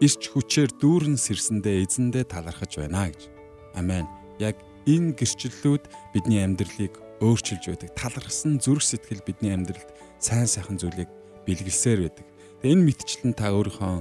ирч 0.00 0.22
хүчээр 0.32 0.72
дүүрэн 0.80 1.20
сэрсэндээ 1.20 1.84
эзэндээ 1.84 2.32
талархаж 2.32 2.80
байна 2.80 3.12
гэж. 3.12 3.28
Амен. 3.76 4.08
Яг 4.40 4.56
энэ 4.88 5.20
гэрчлэлүүд 5.20 5.84
бидний 6.16 6.48
амьдралыг 6.48 6.96
өөрчилж 7.20 7.76
байдаг. 7.76 7.92
Талархсан 7.92 8.56
зүрх 8.56 8.88
сэтгэл 8.88 9.20
бидний 9.20 9.52
амьдралд 9.52 9.92
сайн 10.16 10.48
сайхан 10.48 10.80
зүйлийг 10.80 11.12
бэлгэлсээр 11.44 12.08
байдаг. 12.08 12.24
Энэ 12.64 12.80
мэтчлэн 12.88 13.36
та 13.36 13.52
өөрийнхөө 13.52 13.94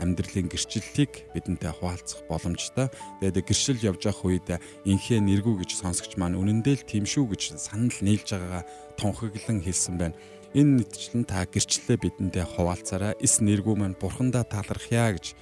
амьдралын 0.00 0.48
гэрчлэлийг 0.48 1.28
бидэнтэй 1.36 1.70
хуваалцах 1.76 2.24
боломжтой. 2.24 2.88
Тэгээд 3.20 3.44
гэрчлэл 3.44 3.86
явж 3.92 4.08
явах 4.08 4.24
үед 4.24 4.48
инхээ 4.88 5.20
нэргүү 5.20 5.60
гэж 5.60 5.70
сонсогч 5.76 6.16
маань 6.16 6.40
үнэндээ 6.40 6.82
л 6.82 6.88
тийм 6.88 7.04
шүү 7.04 7.36
гэж 7.36 7.60
санал 7.60 7.92
нийлж 8.00 8.32
байгаагаа 8.32 8.64
тунхаглан 8.96 9.60
хэлсэн 9.60 9.94
байна. 10.00 10.16
Энэ 10.56 10.82
мэтчлэн 10.82 11.24
та 11.28 11.44
гэрчлэлээ 11.44 11.98
бидэндээ 12.00 12.44
хуваалцаараа 12.56 13.12
эс 13.20 13.44
нэргүү 13.44 13.74
маань 13.76 14.00
бурхандаа 14.00 14.48
талархъя 14.48 15.12
гэж 15.12 15.36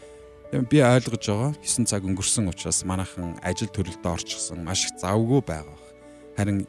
би 0.66 0.83
ойлгож 0.83 1.23
байгаа 1.23 1.54
9 1.62 1.87
цаг 1.87 2.02
өнгөрсөн 2.02 2.50
учраас 2.50 2.83
манайхан 2.83 3.38
ажил 3.47 3.71
төрөлдөө 3.71 4.11
орчихсон 4.11 4.66
маш 4.66 4.90
их 4.90 4.99
завгүй 4.99 5.38
байгаа. 5.47 5.78
Харин 6.35 6.66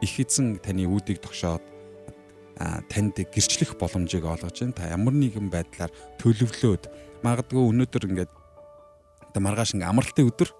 их 0.00 0.16
эзэн 0.16 0.56
таны 0.64 0.88
үүдийг 0.88 1.20
тогшоод 1.20 1.60
танд 2.60 3.16
гэрчлэх 3.16 3.80
боломжийг 3.80 4.24
олгож 4.28 4.60
байна. 4.60 4.76
Та 4.76 4.92
ямар 4.92 5.16
нэгэн 5.16 5.48
байдлаар 5.48 5.92
төлөвлөөд 6.20 6.92
магадгүй 7.24 7.62
өнөөдөр 7.72 8.04
ингээд 8.12 8.32
одоо 9.32 9.40
маргааш 9.40 9.76
ингээ 9.76 9.88
амралтын 9.88 10.28
өдөр. 10.28 10.50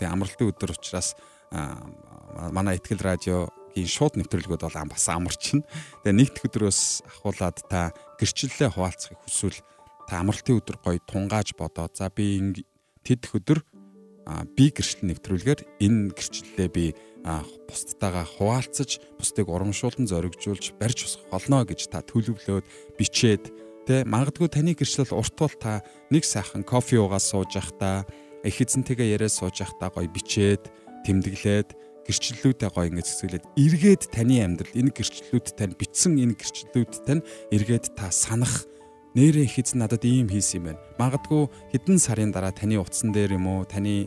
Тэгээ 0.00 0.12
амралтын 0.12 0.48
өдөр 0.48 0.70
учраас 0.72 1.16
манай 1.52 2.80
ихтгэл 2.80 3.04
радиогийн 3.04 3.90
шууд 3.90 4.16
нэвтрүүлгүүд 4.16 4.62
бол 4.64 4.88
бас 4.88 5.06
амарч 5.12 5.42
байна. 5.52 5.68
Тэгээ 6.00 6.16
нэгд 6.16 6.36
өдрөөс 6.48 6.80
ахуулаад 7.04 7.58
та 7.68 7.92
гэрчлэлээ 8.16 8.70
хуваалцахыг 8.72 9.20
хүсвэл 9.20 9.60
та 10.08 10.24
амралтын 10.24 10.56
өдөр 10.56 10.76
гоё 10.80 10.98
тунгааж 11.04 11.52
бодоод 11.58 11.92
за 11.92 12.08
би 12.08 12.64
тэдх 13.04 13.36
өдөр 13.36 13.60
би 14.26 14.70
гэрчлэл 14.70 15.10
нэвтрүүлгээр 15.10 15.60
энэ 15.80 16.14
гэрчлэлээ 16.14 16.68
би 16.70 16.86
бусдтайгаа 17.24 18.24
хуваалцаж 18.24 19.00
бусдыг 19.20 19.46
урамшуулан 19.48 20.08
зоригжуулж 20.08 20.72
барьж 20.80 21.04
босгох 21.04 21.28
болно 21.30 21.64
гэж 21.68 21.92
та 21.92 22.00
төлөвлөөд 22.00 22.64
бичээд 22.96 23.52
тэ 23.84 24.04
магадгүй 24.08 24.48
таны 24.48 24.72
гэрчлэл 24.72 25.12
урт 25.12 25.34
бол 25.36 25.56
та 25.60 25.84
нэг 26.08 26.24
сайхан 26.24 26.64
кофе 26.64 26.96
уугаад 27.00 27.24
сууж 27.24 27.56
явахдаа 27.56 28.08
их 28.44 28.56
эзэнтэйгээ 28.60 29.20
яриад 29.20 29.32
сууж 29.36 29.60
явахдаа 29.60 29.92
гоё 29.92 30.08
бичээд 30.08 30.72
тэмдэглээд 31.04 31.76
гэрчлэлүүдээ 32.08 32.70
гоё 32.72 32.88
ингэ 32.88 33.04
зэсгэлээд 33.04 33.44
эргээд 33.60 34.02
таны 34.08 34.40
амьдрал 34.40 34.74
энэ 34.74 34.94
гэрчлэлүүд 34.96 35.46
тань 35.54 35.76
бичсэн 35.76 36.16
энэ 36.16 36.34
гэрчлэлүүд 36.40 36.92
тань 37.04 37.22
эргээд 37.52 37.92
та 37.94 38.08
санах 38.08 38.64
нэрээ 39.14 39.44
их 39.44 39.58
эзэн 39.58 39.82
надад 39.82 40.04
ийм 40.06 40.30
хийсэн 40.30 40.62
юм 40.62 40.64
байна. 40.70 40.82
Магадгүй 40.98 41.50
хэдэн 41.74 41.98
сарын 41.98 42.30
дараа 42.30 42.54
таны 42.54 42.78
утсан 42.78 43.10
дээр 43.10 43.36
юм 43.38 43.46
уу, 43.50 43.64
таны 43.66 44.06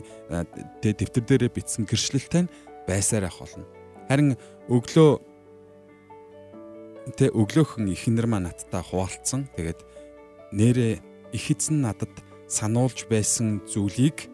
дэвтэр 0.80 1.24
дээрээ 1.24 1.50
бичсэн 1.52 1.84
гэрчлэлтэй 1.84 2.48
байсаар 2.88 3.28
ах 3.28 3.38
болно. 3.40 3.68
Харин 4.08 4.36
өглөө 4.72 5.10
тэ 7.20 7.28
өглөөхөн 7.36 7.92
ихнэр 7.92 8.26
маа 8.26 8.48
надтай 8.48 8.80
хуваалцсан. 8.80 9.52
Тэгээд 9.56 9.80
нэрээ 10.56 10.94
их 11.36 11.44
эзэн 11.52 11.84
надад 11.84 12.12
сануулж 12.48 13.04
байсан 13.12 13.60
зүйлийг 13.68 14.32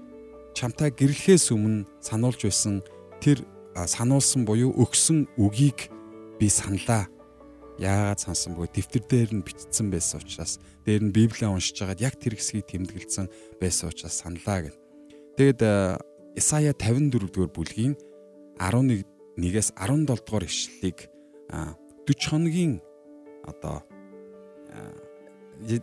чамтай 0.54 0.94
гэрлэхээс 0.94 1.50
өмнө 1.50 1.86
сануулж 1.98 2.46
байсан 2.46 2.86
тэр 3.18 3.42
сануулсан 3.74 4.46
буюу 4.46 4.70
өгсөн 4.78 5.26
үгийг 5.34 5.90
би 6.38 6.46
саналаа. 6.46 7.10
Яагаад 7.80 8.20
сансан 8.20 8.52
бөгөөд 8.52 8.76
дэвтэр 8.76 9.04
дээр 9.08 9.30
нь 9.40 9.46
бичсэн 9.46 9.88
байсан 9.88 10.20
учраас 10.20 10.60
дээр 10.84 11.08
нь 11.08 11.16
Библийг 11.16 11.48
уншиж 11.48 11.80
байгаад 11.80 12.04
яг 12.04 12.14
тэр 12.20 12.36
хэсгийг 12.36 12.68
тэмдэглэсэн 12.68 13.26
байсан 13.56 13.88
учраас 13.88 14.20
саналаа 14.20 14.68
гэнэ. 14.68 14.76
Тэгэд 15.40 15.60
Исая 16.36 16.76
54 16.76 17.32
дугаар 17.32 17.50
бүлгийн 17.50 17.96
11-ээс 18.60 19.72
17 19.80 20.04
дугаар 20.04 20.44
ишлэлийг 20.44 21.08
40 21.48 22.28
хоногийн 22.28 22.84
одоо 23.48 23.80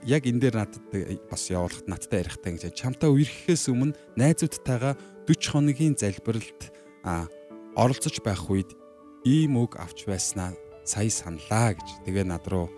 яг 0.06 0.24
энэ 0.26 0.42
дээр 0.42 0.56
надад 0.62 0.86
бас 1.30 1.50
явуулахад 1.50 1.90
надтай 1.90 2.22
ярихтай 2.22 2.54
гэж 2.58 2.78
чамтай 2.78 3.10
үерхэхээс 3.10 3.74
өмнө 3.74 3.98
найзуудтайгаа 4.18 4.94
40 5.26 5.50
хоногийн 5.50 5.96
залбиралд 5.98 6.62
оролцож 7.74 8.16
байх 8.22 8.46
үед 8.50 8.74
ийм 9.26 9.58
үг 9.58 9.78
авч 9.78 10.06
байснаа 10.06 10.54
сая 10.88 11.12
саналаа 11.12 11.76
гэж 11.76 11.88
тэгээ 12.08 12.26
над 12.26 12.48
руу 12.48 12.72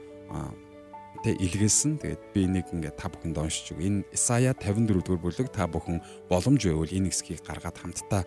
тэ 1.24 1.36
илгээсэн. 1.36 2.00
Тэгээд 2.02 2.24
би 2.34 2.42
нэг 2.48 2.66
ингээд 2.74 2.98
та 2.98 3.12
бүхэнд 3.12 3.38
уншиж 3.38 3.76
үг. 3.76 3.84
Энэ 3.84 4.00
Исая 4.16 4.56
54 4.56 5.04
дугаар 5.04 5.22
бүлэг 5.22 5.48
та 5.52 5.68
бүхэн 5.68 6.02
боломж 6.32 6.64
байвал 6.64 6.90
энэ 6.90 7.12
хэсгийг 7.12 7.44
гаргаад 7.44 7.78
хамтдаа 7.78 8.24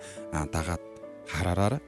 дагаад 0.53 0.83
хараараа 1.27 1.81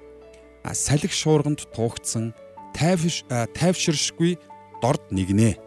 салхи 0.73 1.13
шуурганд 1.13 1.69
туugдсан 1.77 2.33
тайвш 2.73 3.29
тайвширшгүй 3.29 4.41
дорд 4.81 5.05
нэгнэ. 5.13 5.61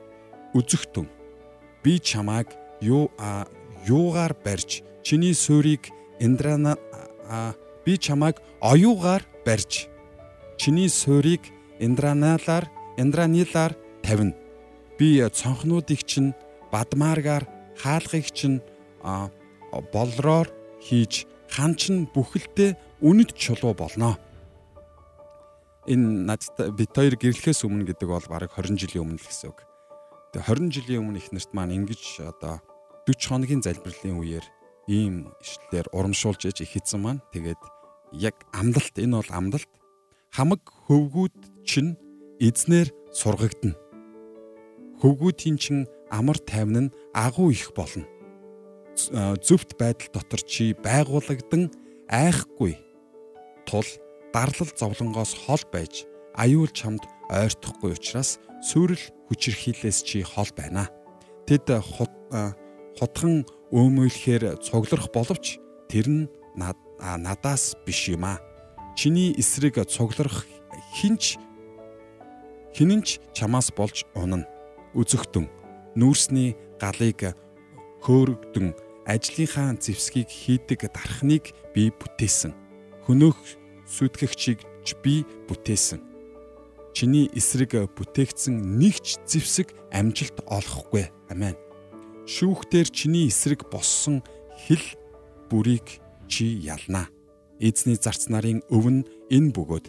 Үзэгтэн 0.58 1.06
би 1.86 2.02
чамааг 2.02 2.50
юу 2.82 3.14
юугаар 3.86 4.34
барьж 4.34 4.82
чиний 5.06 5.34
суурийг 5.34 5.94
эндрана 6.20 6.78
би 7.86 7.98
чамааг 7.98 8.42
оюугаар 8.60 9.24
барьж 9.46 9.88
чиний 10.58 10.90
суурийг 10.90 11.42
эндраналаар 11.80 12.66
эндранилаар 12.98 13.74
тавина. 14.04 14.36
Би 14.98 15.22
цонхнуудыг 15.22 16.02
чинь 16.04 16.34
бадмааргаар 16.72 17.46
хаалгыг 17.78 18.28
чинь 18.34 18.62
болроор 19.94 20.48
хийж 20.82 21.28
ханч 21.50 21.90
нь 21.94 22.10
бүхэлдээ 22.14 23.02
үнэт 23.02 23.32
чулуу 23.38 23.74
болно. 23.78 24.18
Энэ 25.88 26.28
надад 26.28 26.76
бит 26.76 26.92
хоёр 26.92 27.16
гэрлэхээс 27.16 27.64
өмнө 27.64 27.88
гэдэг 27.94 28.10
бол 28.10 28.28
бараг 28.28 28.52
20 28.52 28.76
жилийн 28.76 29.08
өмнө 29.08 29.22
л 29.22 29.30
гэсэн 29.30 29.50
үг. 29.54 29.64
Тэгээ 30.36 30.68
20 30.68 30.76
жилийн 30.76 31.02
өмнө 31.06 31.22
их 31.22 31.32
нарт 31.32 31.52
маань 31.56 31.78
ингэж 31.78 32.28
одоо 32.28 32.60
40 33.08 33.32
хоногийн 33.32 33.64
залбирлын 33.64 34.20
үеэр 34.20 34.46
ийм 34.92 35.32
ишлэлээр 35.40 35.88
урамшуулж 35.96 36.52
иж 36.52 36.68
их 36.68 36.76
эзэн 36.76 37.00
маань 37.00 37.24
тэгээд 37.32 37.62
яг 38.20 38.36
амдалт 38.52 38.96
энэ 39.00 39.16
бол 39.16 39.32
амдалт 39.32 39.72
хамаг 40.36 40.60
хөвгүүд 40.88 41.57
чинь 41.68 42.00
эзнэр 42.40 42.88
сургагдана. 43.12 43.76
Хөвгүүдийн 45.04 45.58
чин 45.60 45.86
амар 46.10 46.40
тайван 46.40 46.90
нь 46.90 46.94
агуу 47.14 47.52
их 47.52 47.76
болно. 47.76 48.08
Зөвхт 49.44 49.78
байдал 49.78 50.10
дотор 50.16 50.42
чи 50.42 50.74
байгууллагдан 50.74 51.70
айхгүй 52.10 52.74
тул 53.68 53.86
дарлал 54.34 54.72
зовлонгоос 54.74 55.36
хол 55.46 55.62
байж 55.70 56.08
аюул 56.34 56.72
чамд 56.72 57.04
ойртохгүй 57.30 57.94
учраас 57.94 58.40
сүрэл 58.64 59.04
хүчирхийлээс 59.28 60.02
чи 60.08 60.24
хол 60.24 60.50
байна. 60.58 60.90
Тэд 61.46 61.70
хотхон 62.98 63.46
өөмөөлөхээр 63.70 64.58
цуглах 64.64 65.12
боловч 65.14 65.60
тэр 65.92 66.08
нь 66.10 66.24
надаас 66.58 67.76
биш 67.86 68.10
юм 68.10 68.26
а. 68.26 68.42
Чиний 68.98 69.36
эсрэг 69.38 69.78
цуглах 69.86 70.48
хинч 70.98 71.38
хинэнч 72.78 73.18
чамаас 73.34 73.74
болж 73.74 74.06
унана. 74.14 74.46
Үзэгтэн 74.94 75.50
нүүрсний 75.98 76.54
галыг 76.78 77.34
хөөрөгдөн 78.06 78.78
ажлынхаа 79.10 79.74
зэвсгийг 79.82 80.30
хийдэг 80.30 80.94
дархныг 80.94 81.58
би 81.74 81.90
бүтээсэн. 81.90 82.54
Хөнөөх 83.10 83.40
сүтгэгчийг 83.90 84.62
би 85.02 85.26
бүтээсэн. 85.50 86.06
Чиний 86.94 87.30
эсрэг 87.34 87.74
бүтээгдсэн 87.98 88.78
нэг 88.78 89.02
ч 89.02 89.18
зэвсэг 89.26 89.74
амжилт 89.90 90.46
олохгүй. 90.46 91.10
Амен. 91.34 91.58
Шүүхтэр 92.30 92.90
чиний 92.94 93.30
эсрэг 93.30 93.70
боссон 93.74 94.22
хил 94.66 94.84
бүрийг 95.50 96.02
чи 96.28 96.46
ялнаа. 96.46 97.10
Эзний 97.58 97.98
зарц 97.98 98.30
нарын 98.30 98.62
өвн 98.70 99.06
энэ 99.34 99.54
бөгөөд 99.54 99.86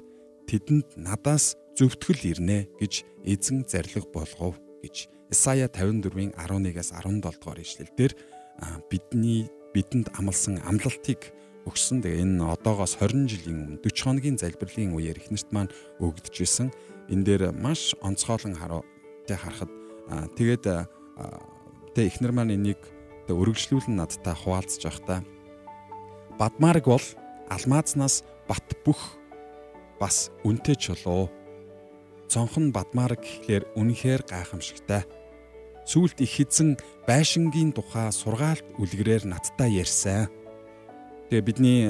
тэдэнд 0.49 0.97
надаас 0.97 1.57
зөвтгөл 1.79 2.23
ирнэ 2.27 2.67
гэж 2.83 3.07
эзэн 3.23 3.63
зарлиг 3.71 4.11
болгов 4.11 4.59
гэж 4.83 5.07
Исая 5.31 5.69
54-ийн 5.69 6.33
11-аас 6.35 6.91
17 6.91 7.23
дугаар 7.23 7.61
ишлэлдэр 7.63 8.13
бидний 8.91 9.47
бидэнд 9.77 10.11
амласан 10.19 10.59
амлалтыг 10.65 11.31
өгсөн. 11.69 12.01
Тэгээ 12.01 12.25
энэ 12.25 12.49
одоогоос 12.49 12.97
20 12.97 13.29
жилийн 13.29 13.79
өмнө 13.79 13.83
40 13.85 14.09
хоногийн 14.09 14.41
залбирлын 14.41 14.97
үеэр 14.97 15.21
ихнэрт 15.21 15.53
маань 15.53 15.73
өгдөж 16.01 16.37
исэн. 16.43 16.73
Энэ 17.13 17.25
дээр 17.29 17.43
маш 17.53 17.93
онцгойлон 18.01 18.57
хараа 18.57 18.83
тэ 19.29 19.37
харахад 19.37 19.71
тэгээд 20.35 20.65
тэ 21.93 22.01
ихнэр 22.09 22.33
маань 22.33 22.57
энийг 22.57 22.81
өргөжлүүлэн 23.29 24.01
надтай 24.01 24.33
хуваалцж 24.33 24.81
байхдаа 24.89 25.21
Бадмарг 26.41 26.89
бол 26.89 27.07
алмаазнаас 27.53 28.25
бат 28.49 28.65
бүх 28.87 29.21
бас 30.01 30.33
үнтэй 30.47 30.79
чулуу. 30.79 31.29
Цонхон 32.29 32.73
Бадмарг 32.77 33.25
гэхлээр 33.25 33.73
үнэхээр 33.73 34.23
гайхамшигтай. 34.29 35.09
Сүүлд 35.89 36.21
их 36.21 36.37
эзэн 36.45 36.77
байшингийн 37.09 37.73
тухай 37.73 38.13
сургаалт 38.13 38.65
үлгэрээр 38.77 39.25
надтай 39.25 39.81
ярьсан. 39.81 40.29
Тэгээ 41.33 41.45
бидний 41.49 41.89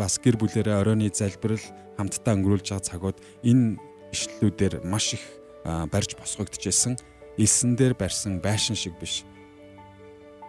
бас 0.00 0.16
гэр 0.16 0.40
бүлэрээ 0.40 0.80
оройны 0.80 1.12
залбирал 1.12 1.60
хамтдаа 2.00 2.40
өнгөрүүлж 2.40 2.72
байгаа 2.72 2.88
цагууд 2.88 3.18
энэ 3.44 3.76
ишлэлүүдээр 4.16 4.80
маш 4.88 5.20
их 5.20 5.24
барьж 5.64 6.16
босгогдчихсэн. 6.16 6.96
Илсэн 7.36 7.76
дээр 7.76 7.92
барьсан 7.92 8.40
байшин 8.40 8.76
шиг 8.76 8.96
биш. 8.96 9.28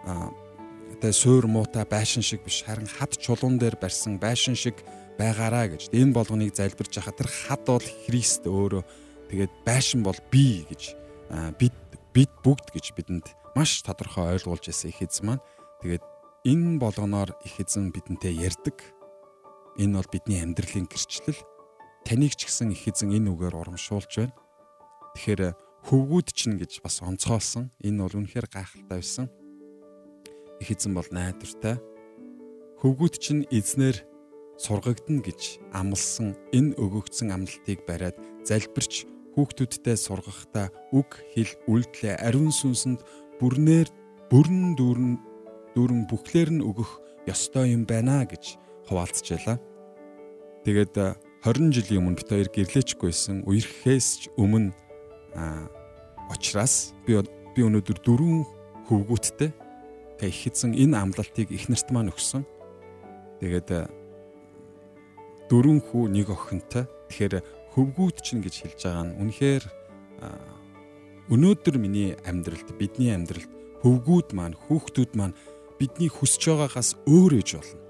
Тэгээ 0.04 1.12
суур 1.12 1.44
муута 1.52 1.84
байшин 1.84 2.24
шиг 2.24 2.40
биш 2.44 2.64
харин 2.64 2.88
хад 2.88 3.16
чулуун 3.20 3.60
дээр 3.60 3.76
барьсан 3.76 4.16
байшин 4.16 4.56
шиг 4.56 4.80
байгаараа 5.20 5.68
гэж. 5.76 5.92
Энэ 5.92 6.12
болгоныг 6.16 6.56
залбирж 6.56 6.96
хахад 6.96 7.20
тэр 7.20 7.28
хад 7.28 7.64
бол 7.68 7.84
Христ 8.08 8.48
өөрөө 8.48 8.84
тэгээд 9.32 9.52
байшин 9.64 10.04
бол 10.04 10.16
би 10.28 10.68
гэж 10.68 10.82
бид 11.56 11.72
бид 12.12 12.32
бүгд 12.44 12.76
гэж 12.76 12.92
бидэнд 12.92 13.26
маш 13.56 13.80
тодорхой 13.80 14.36
ойлгуулж 14.36 14.68
ирсэн 14.68 14.92
их 14.92 15.00
эзэн 15.00 15.24
маань. 15.24 15.44
Тэгээд 15.80 16.04
Энэ 16.42 16.82
болгоноор 16.82 17.38
их 17.46 17.60
эзэн 17.62 17.94
бидэнтэй 17.94 18.34
ярьдаг. 18.34 18.74
Энэ 19.78 19.94
бол 19.94 20.08
бидний 20.10 20.42
амьдралын 20.42 20.90
гэрчлэл. 20.90 21.38
Таныг 22.02 22.34
ч 22.34 22.50
гэсэн 22.50 22.74
их 22.74 22.82
эзэн 22.82 23.14
энэ 23.14 23.30
үгээр 23.30 23.54
урамшуулж 23.62 24.10
байна. 24.10 24.34
Тэгэхээр 25.14 25.54
хөвгүүд 25.86 26.28
чинь 26.34 26.58
гэж 26.58 26.82
бас 26.82 26.98
онцгойлсон. 26.98 27.70
Энэ 27.78 28.02
бол 28.02 28.18
үнэхээр 28.18 28.50
гайхалтай 28.50 28.90
байсан. 28.90 29.30
Их 30.58 30.66
эзэн 30.66 30.98
бол 30.98 31.06
найдвартай. 31.14 31.78
Хөвгүүд 32.82 33.14
чинь 33.22 33.46
эзнэр 33.46 34.02
сургагдана 34.58 35.22
гэж 35.22 35.62
амлсан 35.70 36.34
энэ 36.50 36.74
өгөгдсөн 36.74 37.30
амлалтыг 37.30 37.86
бариад 37.86 38.18
залбирч 38.42 39.06
хүүхдүүдтэй 39.34 39.96
сургахдаа 39.96 40.68
үг 40.92 41.24
хэл 41.32 41.52
үйлдэлээ 41.68 42.20
ариун 42.20 42.52
сүнсэнд 42.52 43.00
бүрнээр 43.40 43.88
бүрэн 44.28 44.76
дүүрэн 44.76 45.12
дүүрэн 45.76 46.02
бүхлээр 46.08 46.50
нь 46.56 46.64
өгөх 46.64 47.00
ёстой 47.28 47.72
юм 47.72 47.88
байна 47.88 48.24
гэж 48.28 48.60
хуваалцжээ. 48.88 49.56
Тэгээд 50.64 50.94
20 51.42 51.74
жилийн 51.74 52.00
өмнө 52.06 52.18
бит 52.20 52.30
хоёр 52.30 52.48
гэрлээчгүйсэн 52.52 53.48
үерхээс 53.48 54.08
ч 54.20 54.22
өмнө 54.38 54.70
очраас 56.30 56.94
би 57.08 57.18
би 57.56 57.60
өнөөдөр 57.66 57.98
дөрвөн 58.04 58.46
хөвгүүттэй 58.86 59.50
их 60.22 60.40
эзэн 60.46 60.76
энэ 60.78 60.96
амлалтыг 61.02 61.50
их 61.50 61.66
нарт 61.66 61.90
маань 61.90 62.12
өгсөн. 62.14 62.46
Тэгээд 63.42 63.90
дөрвөн 65.50 65.80
хүү 65.82 66.04
нэг 66.14 66.30
охинтой. 66.30 66.86
Тэгэхээр 67.10 67.42
хөвгүүд 67.72 68.16
чинь 68.20 68.44
гэж 68.44 68.54
хэлж 68.62 68.80
байгаа 68.84 69.04
нь 69.08 69.16
үнэхээр 69.20 69.64
өнөөдөр 71.32 71.76
миний 71.80 72.12
амьдралд 72.28 72.68
бидний 72.76 73.14
амьдралд 73.16 73.48
хөвгүүд 73.80 74.28
маань 74.36 74.56
хүүхдүүд 74.56 75.12
маань 75.16 75.36
бидний 75.80 76.12
хүсэж 76.12 76.52
байгаагаас 76.52 76.90
өөр 77.08 77.40
ээж 77.40 77.50
болно. 77.58 77.80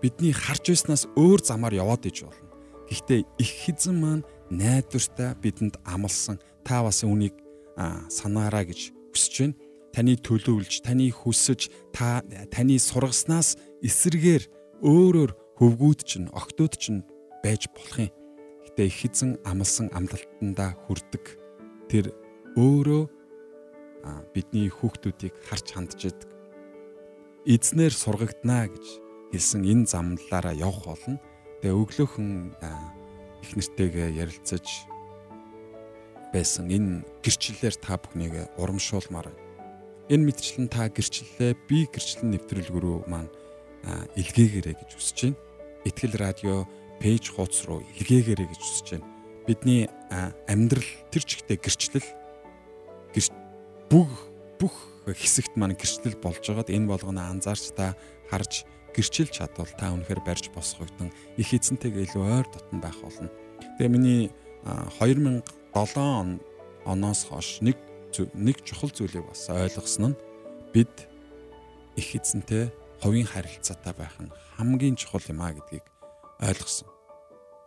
Бидний 0.00 0.32
харж 0.32 0.64
байснаас 0.72 1.04
өөр 1.18 1.40
замаар 1.42 1.74
яваад 1.74 2.06
иж 2.06 2.24
болно. 2.24 2.48
Гэхдээ 2.88 3.20
их 3.42 3.52
хэзэн 3.66 3.96
маань 3.98 4.26
найдвартай 4.48 5.34
бидэнд 5.42 5.76
амлсан 5.84 6.38
та 6.64 6.86
бас 6.86 7.02
үнийг 7.04 7.36
санаараа 8.08 8.64
гэж 8.64 8.94
хүсэж 9.12 9.34
байна. 9.42 9.58
Таны 9.92 10.16
төлөвлөж, 10.16 10.80
таны 10.80 11.12
хүсэж, 11.12 11.68
та 11.92 12.24
таны 12.48 12.80
сургаснаас 12.80 13.60
эсэргээр 13.84 14.48
өөрөөр 14.80 15.30
хөвгүүд 15.60 16.00
чинь, 16.00 16.32
октод 16.32 16.80
чинь 16.80 17.04
байж 17.44 17.68
болох 17.76 18.08
юм. 18.08 18.21
Гэтэ 18.66 18.82
их 18.86 18.96
хэзэн 19.02 19.30
амлсан 19.46 19.88
амлалтандаа 19.94 20.76
хүрдэг. 20.86 21.24
Тэр 21.88 22.12
өөрөө 22.56 23.02
бидний 24.34 24.68
хүүхдүүдийг 24.70 25.34
харж 25.46 25.66
хандж 25.72 26.10
идэг 26.10 26.32
эзнэр 27.46 27.90
сургагданаа 27.90 28.70
гэж 28.70 28.86
хэлсэн 29.34 29.66
энэ 29.66 29.90
замлаараа 29.90 30.54
явах 30.54 30.86
болно. 30.86 31.18
Тэгээ 31.58 31.74
өглөөхөн 31.74 32.30
их 33.42 33.50
нэртэйгээ 33.58 34.14
ярилцаж 34.22 34.66
байсан 36.30 36.70
энэ 36.70 37.02
гэрчлэлээр 37.26 37.76
та 37.82 37.98
бүхнийг 37.98 38.46
урамшуулмаар 38.62 39.34
байна. 39.34 39.42
Энэ 40.06 40.26
мэдчлэн 40.30 40.70
та 40.70 40.86
гэрчлэлээ 40.86 41.58
би 41.66 41.90
гэрчлэн 41.90 42.30
нэвтрүүлгэрүү 42.30 43.10
маань 43.10 43.30
илгээгээрэй 44.14 44.78
гэж 44.78 44.90
хүсэж 44.94 45.18
байна. 45.34 45.38
Итгэл 45.82 46.14
радио 46.14 46.62
пэйж 47.02 47.34
хуудас 47.34 47.66
руу 47.66 47.82
илгээгээрэй 47.98 48.46
гэж 48.46 48.60
хүсэж 48.62 48.86
байна. 48.94 49.10
Бидний 49.50 49.90
амьдрал 50.46 50.86
тэр 51.10 51.22
чигтээ 51.26 51.58
гэрчлэл 51.58 52.06
бүх 53.90 54.08
бүх 54.56 54.74
хэсэгт 55.04 55.58
маань 55.58 55.74
гэрчлэл 55.74 56.16
болж 56.22 56.46
байгаад 56.46 56.70
энэ 56.70 56.86
болгоно 56.86 57.26
анзаарч 57.26 57.74
та 57.74 57.98
харж 58.30 58.64
гэрчилж 58.94 59.34
чадвал 59.34 59.72
та 59.74 59.90
үнэхээр 59.92 60.22
барьж 60.22 60.54
босгогдсон 60.54 61.10
их 61.36 61.50
эзэнтэйгээ 61.50 62.06
илүү 62.06 62.22
ойр 62.22 62.46
дотн 62.48 62.78
байх 62.78 62.96
болно. 63.02 63.28
Тэгээ 63.76 63.90
миний 63.90 64.30
2007 64.62 66.40
оноос 66.86 67.20
хойш 67.26 67.60
нэг 67.66 67.76
нэг 68.36 68.62
чухал 68.62 68.94
зүйлийг 68.94 69.26
бас 69.26 69.50
ойлгосон 69.50 70.14
нь 70.14 70.20
бид 70.72 70.92
их 71.96 72.14
эзэнтэй 72.14 72.70
хувийн 73.02 73.26
харилцаатай 73.26 73.92
байх 73.96 74.14
нь 74.22 74.30
хамгийн 74.56 74.96
чухал 74.96 75.24
юм 75.28 75.42
а 75.42 75.52
гэдгийг 75.52 75.84
ойлгосон. 76.40 76.91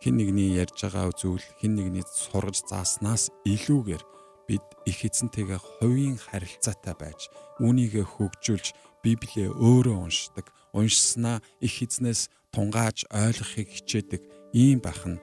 Хин 0.05 0.21
нэгний 0.21 0.53
ярьж 0.53 0.85
байгаа 0.85 1.09
зүйл 1.17 1.41
хин 1.57 1.73
нэгний 1.81 2.05
сургаж 2.05 2.61
зааснаас 2.69 3.33
илүүгээр 3.41 4.03
бид 4.45 4.61
их 4.85 5.01
эзэнтэйгээ 5.01 5.57
хувийн 5.57 6.21
харилцаатай 6.21 6.93
байж 6.93 7.33
үүнийгээ 7.57 8.05
хөгжүүлж 8.05 8.77
Библийг 9.01 9.57
өөрөө 9.57 9.97
уншдаг, 10.05 10.53
уншснаа 10.77 11.41
их 11.57 11.81
эзнээс 11.81 12.29
тунгааж 12.53 13.09
ойлгохыг 13.09 13.65
хичээдэг 13.65 14.21
ийм 14.53 14.77
байх 14.77 15.01
нь 15.09 15.17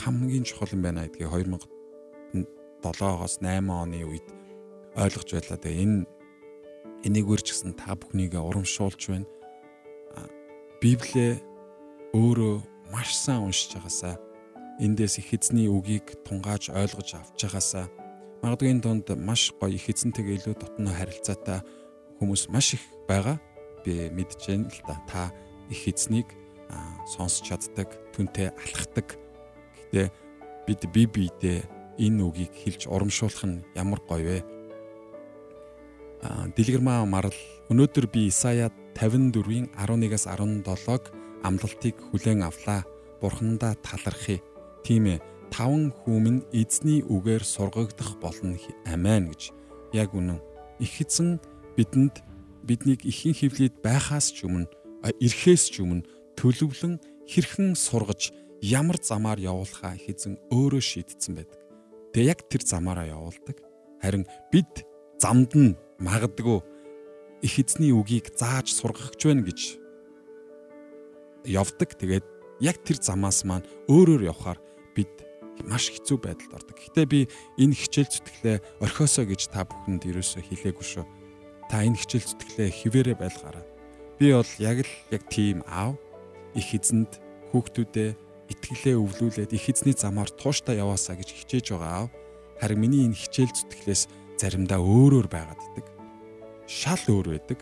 хамгийн 0.00 0.48
чухал 0.48 0.72
юм 0.72 0.80
байна 0.80 1.04
гэдгийг 1.04 1.28
2007-оос 2.80 3.44
8 3.44 3.60
оны 3.68 4.08
үед 4.08 4.24
ойлгож 4.96 5.28
байлаа. 5.36 5.60
Тэгээ 5.60 5.84
энэ 5.84 6.08
энийг 7.04 7.28
үржигсэн 7.28 7.76
та 7.76 7.92
бүхнийг 7.92 8.40
урамшуулж 8.40 9.04
байна. 9.04 9.28
Библийг 10.80 11.44
өөрөө 12.16 12.72
маш 12.92 13.14
сайн 13.16 13.46
уншиж 13.46 13.76
байгаасаа 13.76 14.18
эндээс 14.80 15.18
их 15.22 15.32
эзний 15.34 15.68
үгийг 15.68 16.18
тунгааж 16.26 16.68
ойлгож 16.74 17.14
авч 17.14 17.40
байгаасаа 17.46 17.86
магадгүй 18.44 18.70
энэ 18.76 18.84
донд 18.84 19.06
маш 19.16 19.52
гоё 19.56 19.72
их 19.72 19.88
эзэнтэйгээ 19.88 20.36
илүү 20.36 20.54
дотно 20.60 20.92
харилцаатай 20.92 21.64
хүмүүс 22.20 22.52
маш 22.52 22.76
их 22.76 22.84
байгаа. 23.08 23.40
Би 23.84 24.12
мэдж 24.12 24.40
байна 24.48 24.68
л 24.68 24.80
да. 24.84 24.96
Та 25.08 25.22
их 25.72 25.88
эзнийг 25.88 26.28
сонсч 27.08 27.48
чаддаг, 27.48 27.88
түнтэй 28.12 28.52
алхдаг. 28.52 29.16
Гэхдээ 29.92 30.08
бид 30.66 30.80
бие 30.92 31.08
биедээ 31.08 31.58
энэ 32.04 32.20
үгийг 32.20 32.52
хэлж 32.52 32.88
урамшуулах 32.88 33.44
нь 33.48 33.64
ямар 33.72 34.00
гоё 34.04 34.24
вэ? 34.24 34.38
Дэлгэрмаа 36.56 37.04
марал 37.04 37.36
өнөөдөр 37.68 38.08
би 38.12 38.28
Исая 38.28 38.72
54-ийн 38.96 39.72
11-аас 39.76 40.28
17-г 40.28 41.23
амлалтыг 41.44 42.00
хүлээн 42.10 42.42
авлаа. 42.48 42.88
Бурхандаа 43.20 43.76
талархъя. 43.84 44.40
Тийм 44.82 45.04
ээ. 45.12 45.22
Таван 45.52 45.92
хүмүн 45.92 46.48
эзний 46.50 47.04
үгээр 47.04 47.44
сургагдах 47.44 48.16
болно. 48.18 48.56
Амен 48.88 49.30
гэж. 49.30 49.52
Яг 49.92 50.16
үнэн. 50.16 50.40
Их 50.80 50.98
эзэн 50.98 51.38
бидэнд 51.76 52.24
биднийг 52.64 53.04
ихэн 53.04 53.36
хөвлөд 53.36 53.78
байхаас 53.84 54.32
ч 54.32 54.48
өмнө 54.48 54.66
эрхээс 55.04 55.68
ч 55.68 55.84
өмнө 55.84 56.08
төлөвлөн 56.40 56.96
хэрхэн 57.28 57.76
сургаж 57.76 58.32
ямар 58.64 58.96
замаар 58.98 59.38
явуулахаа 59.38 59.94
их 60.00 60.08
эзэн 60.08 60.40
өөрөө 60.48 60.82
шийдсэн 60.82 61.36
байдаг. 61.36 61.60
Тэгээ 62.16 62.30
яг 62.32 62.40
тэр 62.48 62.62
замаараа 62.64 63.06
явуулдаг. 63.12 63.60
Харин 64.00 64.24
бид 64.48 64.88
замд 65.20 65.52
нь 65.54 65.76
магадгүй 66.00 66.64
их 67.44 67.54
эзний 67.60 67.92
үгийг 67.92 68.32
зааж 68.32 68.72
сургахч 68.72 69.20
байна 69.28 69.44
гэж 69.44 69.83
явдаг. 71.44 71.96
Тэгээд 71.96 72.24
яг 72.60 72.80
тэр 72.82 72.98
замаас 73.00 73.44
маань 73.44 73.66
өөрөөр 73.88 74.28
явхаар 74.28 74.58
бид 74.96 75.12
маш 75.62 75.90
хэцүү 75.92 76.18
байдалд 76.18 76.52
ордог. 76.54 76.76
Гэхдээ 76.76 77.06
би 77.06 77.20
энэ 77.60 77.78
хичээл 77.78 78.10
зүтгэлээ 78.10 78.56
орхиосоо 78.82 79.24
гэж 79.28 79.52
та 79.54 79.62
бүхэнд 79.64 80.02
ерөөсөө 80.08 80.42
хэлээгүй 80.42 80.86
шүү. 80.86 81.04
Та 81.70 81.86
энэ 81.86 81.98
хичээл 82.00 82.28
зүтгэлээ 82.34 82.70
хിവэрэ 82.70 83.14
байлгаараа. 83.18 83.64
Би 84.18 84.34
бол 84.34 84.52
яг 84.58 84.78
л 84.82 84.92
яг 85.14 85.22
тийм 85.30 85.62
аав 85.66 85.98
их 86.54 86.68
эзэнд 86.74 87.18
хүүхдүүдээ 87.50 88.10
итгэлээ 88.50 88.96
өвлүүлээд 88.98 89.52
их 89.56 89.66
эзний 89.70 89.96
замаар 89.96 90.30
тууштай 90.30 90.78
яваасаа 90.78 91.16
гэж 91.18 91.28
хичээж 91.32 91.66
байгаа 91.74 92.06
аав. 92.06 92.10
Харин 92.60 92.80
миний 92.82 93.02
энэ 93.06 93.18
хичээл 93.18 93.50
зүтгэлээс 93.50 94.02
заримдаа 94.38 94.78
өөрөөр 94.78 95.28
байгаад 95.30 95.60
идэг. 95.74 95.86
Шал 96.66 97.02
өөр 97.08 97.26
байдаг. 97.34 97.58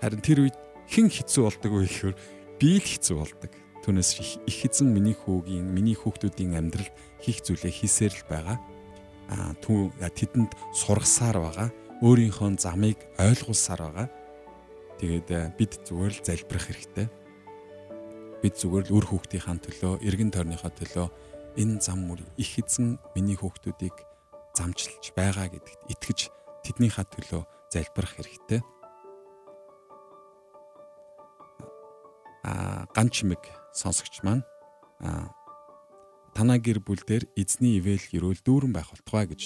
Харин 0.00 0.22
тэр 0.22 0.38
үед 0.48 0.56
хэн 0.88 1.08
хэцүү 1.08 1.42
болдог 1.44 1.72
вэ 1.72 1.84
гэхээр 1.86 2.14
би 2.58 2.78
л 2.78 2.86
хэцүү 2.86 3.16
болдог. 3.16 3.52
Түүнээс 3.86 4.10
их 4.44 4.60
эзэн 4.66 4.90
миний 4.90 5.14
хүүгийн, 5.14 5.64
миний 5.64 5.94
хүүхдүүдийн 5.94 6.58
амьдралд 6.58 6.92
хийх 7.22 7.40
зүйлээ 7.46 7.72
хийсээр 7.72 8.12
л 8.12 8.24
байгаа. 8.28 8.58
Аа 9.30 9.54
түн 9.62 9.94
тэдэнд 9.96 10.52
сургасаар 10.74 11.38
байгаа. 11.38 11.68
Өөрийнхөө 12.02 12.58
замыг 12.58 12.98
ойлгуулсаар 13.16 13.80
байгаа. 13.86 14.06
Тэгээд 14.98 15.54
бид 15.54 15.72
зүгээр 15.86 16.14
л 16.18 16.26
залбирах 16.26 16.66
хэрэгтэй. 16.66 17.06
Бид 18.42 18.54
зүгээр 18.58 18.86
л 18.90 18.94
үр 18.98 19.06
хүүхдийнхаа 19.06 19.58
төлөө, 19.62 20.02
эргэн 20.02 20.30
тойрныхоо 20.34 20.70
төлөө 20.74 21.06
энэ 21.58 21.82
зам 21.82 22.06
мөр 22.06 22.22
их 22.38 22.54
эзэн 22.58 22.98
миний 23.14 23.34
хүүхдүүдийг 23.34 23.94
замжилж 24.54 25.10
байгаа 25.14 25.50
гэдэгт 25.50 25.82
итгэж 25.90 26.18
тэднийхээ 26.66 27.06
төлөө 27.14 27.42
залбирах 27.70 28.14
хэрэгтэй. 28.14 28.60
А 32.88 32.94
ган 32.94 33.08
чимэг 33.10 33.42
сонсогч 33.72 34.24
маань 34.24 34.42
танаа 36.34 36.58
гэр 36.58 36.80
бүл 36.80 37.02
дээр 37.04 37.28
эзний 37.36 37.78
ивэл 37.78 38.00
гэрүүл 38.00 38.40
дүүрэн 38.42 38.72
байх 38.72 38.90
болтугай 38.94 39.26
гэж 39.28 39.42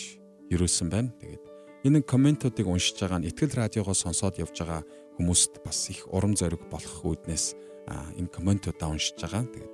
юрөөсөн 0.53 0.89
байна. 0.93 1.11
Тэгээд 1.19 1.43
энэ 1.89 2.05
комментуудыг 2.07 2.67
уншиж 2.69 3.01
байгаа 3.01 3.19
нь 3.21 3.29
ихтгэл 3.33 3.59
радиогоо 3.59 3.97
сонсоод 3.97 4.39
явж 4.39 4.57
байгаа 4.61 4.83
хүмүүст 5.19 5.65
бас 5.65 5.89
их 5.91 6.05
урам 6.13 6.37
зориг 6.37 6.63
болох 6.69 7.03
үүднээс 7.03 7.57
энэ 7.89 8.31
комментуудаа 8.31 8.93
уншиж 8.93 9.19
байгаа. 9.19 9.45
Тэгээд 9.49 9.73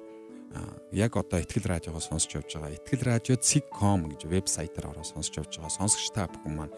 яг 0.94 1.12
одоо 1.18 1.38
ихтгэл 1.42 1.68
радиогоо 1.68 2.00
сонсч 2.00 2.38
явж 2.38 2.54
байгаа. 2.54 2.74
Ихтгэл 2.78 3.02
радио 3.04 3.37
cig.com 3.37 4.09
гэж 4.14 4.31
вебсайтаар 4.31 4.94
ороо 4.94 5.04
сонсч 5.04 5.37
явж 5.37 5.59
байгаа. 5.59 5.74
Сонсогч 5.74 6.09
та 6.14 6.31
бүхэн 6.31 6.54
маань 6.54 6.74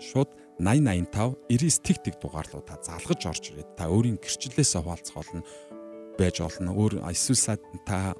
шууд 0.00 0.30
8085 0.62 1.34
99 1.50 1.82
тэг 1.82 1.98
тэг 2.04 2.14
дугаарлуудаа 2.22 2.78
залгаж 2.78 3.20
орж 3.26 3.44
ирээд 3.50 3.74
та 3.74 3.90
өөрийн 3.90 4.22
гэрчлэлээс 4.22 4.78
хуваалцах 4.78 5.18
болно 5.18 5.42
байж 6.18 6.40
болно. 6.40 6.74
Өөр 6.74 7.02
эсвэл 7.10 7.58
та 7.86 8.14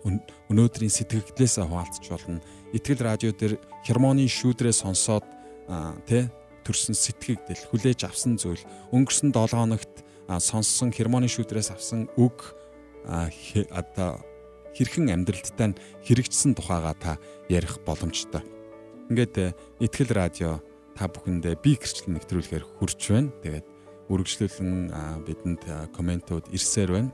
өнөөдрийн 0.51 0.91
сэтгэгдлээс 0.91 1.63
хуваалцах 1.63 2.11
болно. 2.11 2.41
Итгэл 2.75 3.03
радио 3.03 3.31
дээр 3.31 3.59
хермоны 3.87 4.27
шүүдрээ 4.27 4.75
сонсоод 4.75 5.25
тэ 6.09 6.29
төрсэн 6.65 6.97
сэтгэгдэл 6.97 7.69
хүлээж 7.71 8.09
авсан 8.09 8.41
зүйл 8.41 8.61
өнгөрсөн 8.91 9.31
7 9.31 9.53
хоногт 9.53 9.95
сонссон 10.27 10.91
хермоны 10.91 11.29
шүүдрээс 11.29 11.71
авсан 11.71 12.09
үг 12.17 12.57
одоо 13.05 14.25
хэрхэн 14.75 15.13
амьдралдаа 15.13 15.69
нь 15.71 15.79
хэрэгжсэн 16.09 16.57
тухайга 16.57 16.93
та 16.97 17.13
ярих 17.53 17.79
боломжтой. 17.85 18.43
Ингээд 19.13 19.55
итгэл 19.79 20.11
радио 20.17 20.65
та 20.97 21.07
бүхэндээ 21.07 21.55
би 21.61 21.77
гэрчлэл 21.77 22.17
нэвтрүүлэхээр 22.17 22.65
хүрч 22.81 23.01
байна. 23.13 23.31
Тэгээд 23.45 23.67
үргэлжлүүлэн 24.09 24.73
бидэнд 25.29 25.63
комментууд 25.93 26.49
ирсээр 26.51 26.91
байна. 26.91 27.11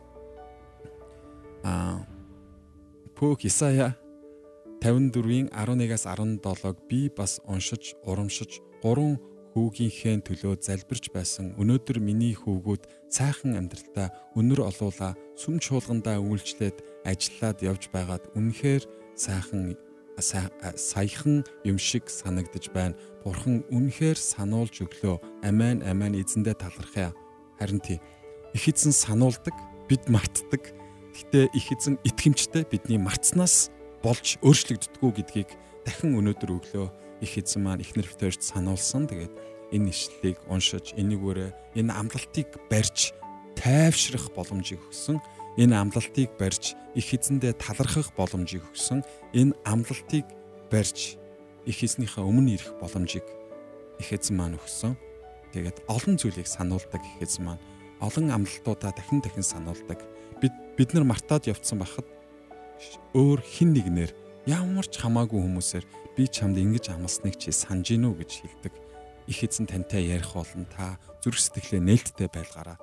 Аа 1.64 2.07
Пүк 3.14 3.44
Исая 3.44 3.96
54-ийн 4.81 5.53
11-аас 5.53 6.07
17-г 6.09 6.88
би 6.88 7.11
бас 7.12 7.40
уншиж, 7.44 7.92
урамшиж, 8.09 8.64
гурван 8.81 9.20
хүүгийнхээ 9.53 10.23
төлөө 10.25 10.57
залбирч 10.64 11.11
байсан. 11.12 11.53
Өнөөдөр 11.61 12.01
миний 12.01 12.33
хүүгүүд 12.33 12.88
сайхан 13.12 13.59
амьдралдаа 13.61 14.09
өнөр 14.38 14.64
олуула 14.64 15.12
сүм 15.37 15.61
чуулгандаа 15.61 16.16
үйлчлээд 16.23 16.81
ажиллаад 17.05 17.59
явж 17.61 17.92
байгаад 17.92 18.25
үнэхээр 18.38 18.88
сайхан 19.18 19.77
саяхан 20.20 21.44
юм 21.64 21.77
шиг 21.77 22.09
санагдаж 22.09 22.73
байна. 22.73 22.96
Бурхан 23.25 23.64
үнэхээр 23.68 24.16
сануулж 24.16 24.81
өглөө. 24.85 25.44
Амен 25.44 25.85
амен 25.85 26.16
эзэндээ 26.16 26.57
талархъя. 26.57 27.12
Харин 27.59 27.81
тий 27.85 28.01
их 28.55 28.68
эзэн 28.68 28.92
сануулдаг, 28.92 29.55
бид 29.88 30.09
мартдаг. 30.09 30.80
Гэхдээ 31.14 31.46
их 31.55 31.66
эзэн 31.73 31.99
итгэмжтэй 32.07 32.64
бидний 32.70 32.99
мартснаас 32.99 33.70
болж 34.03 34.38
өөрчлөгддгүү 34.40 35.11
гэдгийг 35.18 35.51
дахин 35.85 36.16
өнөөдөр 36.16 36.51
өглөө 36.57 36.87
их 37.20 37.33
эзэн 37.37 37.62
маань 37.66 37.83
их 37.85 37.92
нэрвтэрч 37.99 38.40
сануулсан. 38.40 39.11
Тэгээд 39.11 39.35
энэ 39.75 39.90
ишлэлийг 39.90 40.38
уншиж, 40.49 40.94
энийгээрээ 40.96 41.79
энэ 41.79 41.92
амлалтыг 41.92 42.49
барьж 42.70 43.12
тайвшрах 43.59 44.33
боломжийг 44.33 44.81
өгсөн. 44.88 45.20
Энэ 45.59 45.77
амлалтыг 45.77 46.31
барьж 46.38 46.75
их 46.94 47.09
эзэндээ 47.12 47.59
талархах 47.61 48.14
боломжийг 48.16 48.64
өгсөн. 48.70 49.05
Энэ 49.35 49.55
амлалтыг 49.66 50.25
барьж 50.70 51.18
их 51.66 51.79
эзнийхээ 51.85 52.25
өмнө 52.25 52.57
ирэх 52.57 52.73
боломжийг 52.81 53.27
их 54.01 54.09
эзэн 54.14 54.37
маань 54.38 54.57
өгсөн. 54.57 54.96
Тэгээд 55.53 55.85
олон 55.90 56.16
зүйлийг 56.16 56.46
сануулдаг 56.46 57.03
их 57.03 57.16
эзэн 57.20 57.44
маань 57.44 57.62
олон 58.01 58.31
амлалтуудаа 58.33 58.94
дахин 58.96 59.20
дахин 59.20 59.44
сануулдаг. 59.44 60.01
Бид 60.40 60.55
бид 60.76 60.94
нар 60.96 61.05
мартаад 61.05 61.46
явцсан 61.46 61.81
байхад 61.81 62.09
өөр 63.12 63.40
хин 63.44 63.76
нэгнэр 63.76 64.11
ямар 64.48 64.87
ч 64.88 65.00
хамаагүй 65.00 65.40
хүмүүсээр 65.40 65.85
би 66.16 66.24
чамд 66.26 66.57
ингэж 66.57 66.96
амласныг 66.96 67.37
чи 67.37 67.53
санаж 67.53 67.92
гинүү 67.92 68.12
гэж 68.24 68.31
хэлдэг. 68.40 68.74
Их 69.29 69.44
эзэн 69.44 69.68
тантай 69.68 70.09
ярих 70.09 70.33
болон 70.33 70.64
та 70.66 70.96
зүрх 71.20 71.38
сэтгэлээ 71.38 71.81
нээлттэй 71.85 72.29
байлгаараа. 72.33 72.81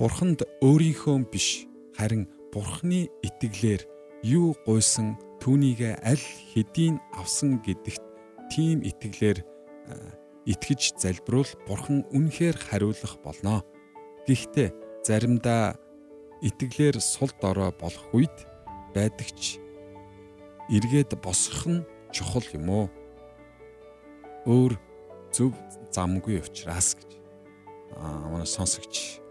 Бурханд 0.00 0.46
өөрийнхөө 0.64 1.16
биш 1.28 1.68
харин 1.98 2.26
Бурхны 2.48 3.12
итгэлээр 3.20 3.82
юу 4.24 4.56
гуйсан 4.64 5.20
түүнийг 5.42 6.00
аль 6.00 6.26
хэдийн 6.54 6.96
авсан 7.12 7.60
гэдэгт 7.60 8.02
тийм 8.48 8.80
итгэлээр 8.80 9.44
итгэж 10.48 10.96
залбируул 10.96 11.52
бурхан 11.68 12.08
үнэхээр 12.08 12.56
хариулах 12.56 13.20
болно. 13.20 13.60
Гэхдээ 14.24 14.72
заримдаа 15.08 15.80
итгэлээр 16.44 17.00
сул 17.00 17.32
дорой 17.40 17.72
болох 17.72 18.04
үед 18.12 18.44
байдагч 18.92 19.56
эргээд 20.68 21.16
босгох 21.24 21.64
нь 21.64 21.86
чухал 22.12 22.44
юм 22.52 22.68
уу? 22.68 22.86
Өөр 24.44 24.76
зөв 25.32 25.56
замгүй 25.88 26.44
учраас 26.44 26.92
гэж. 26.92 27.16
манай 27.96 28.44
сонсогч 28.44 29.24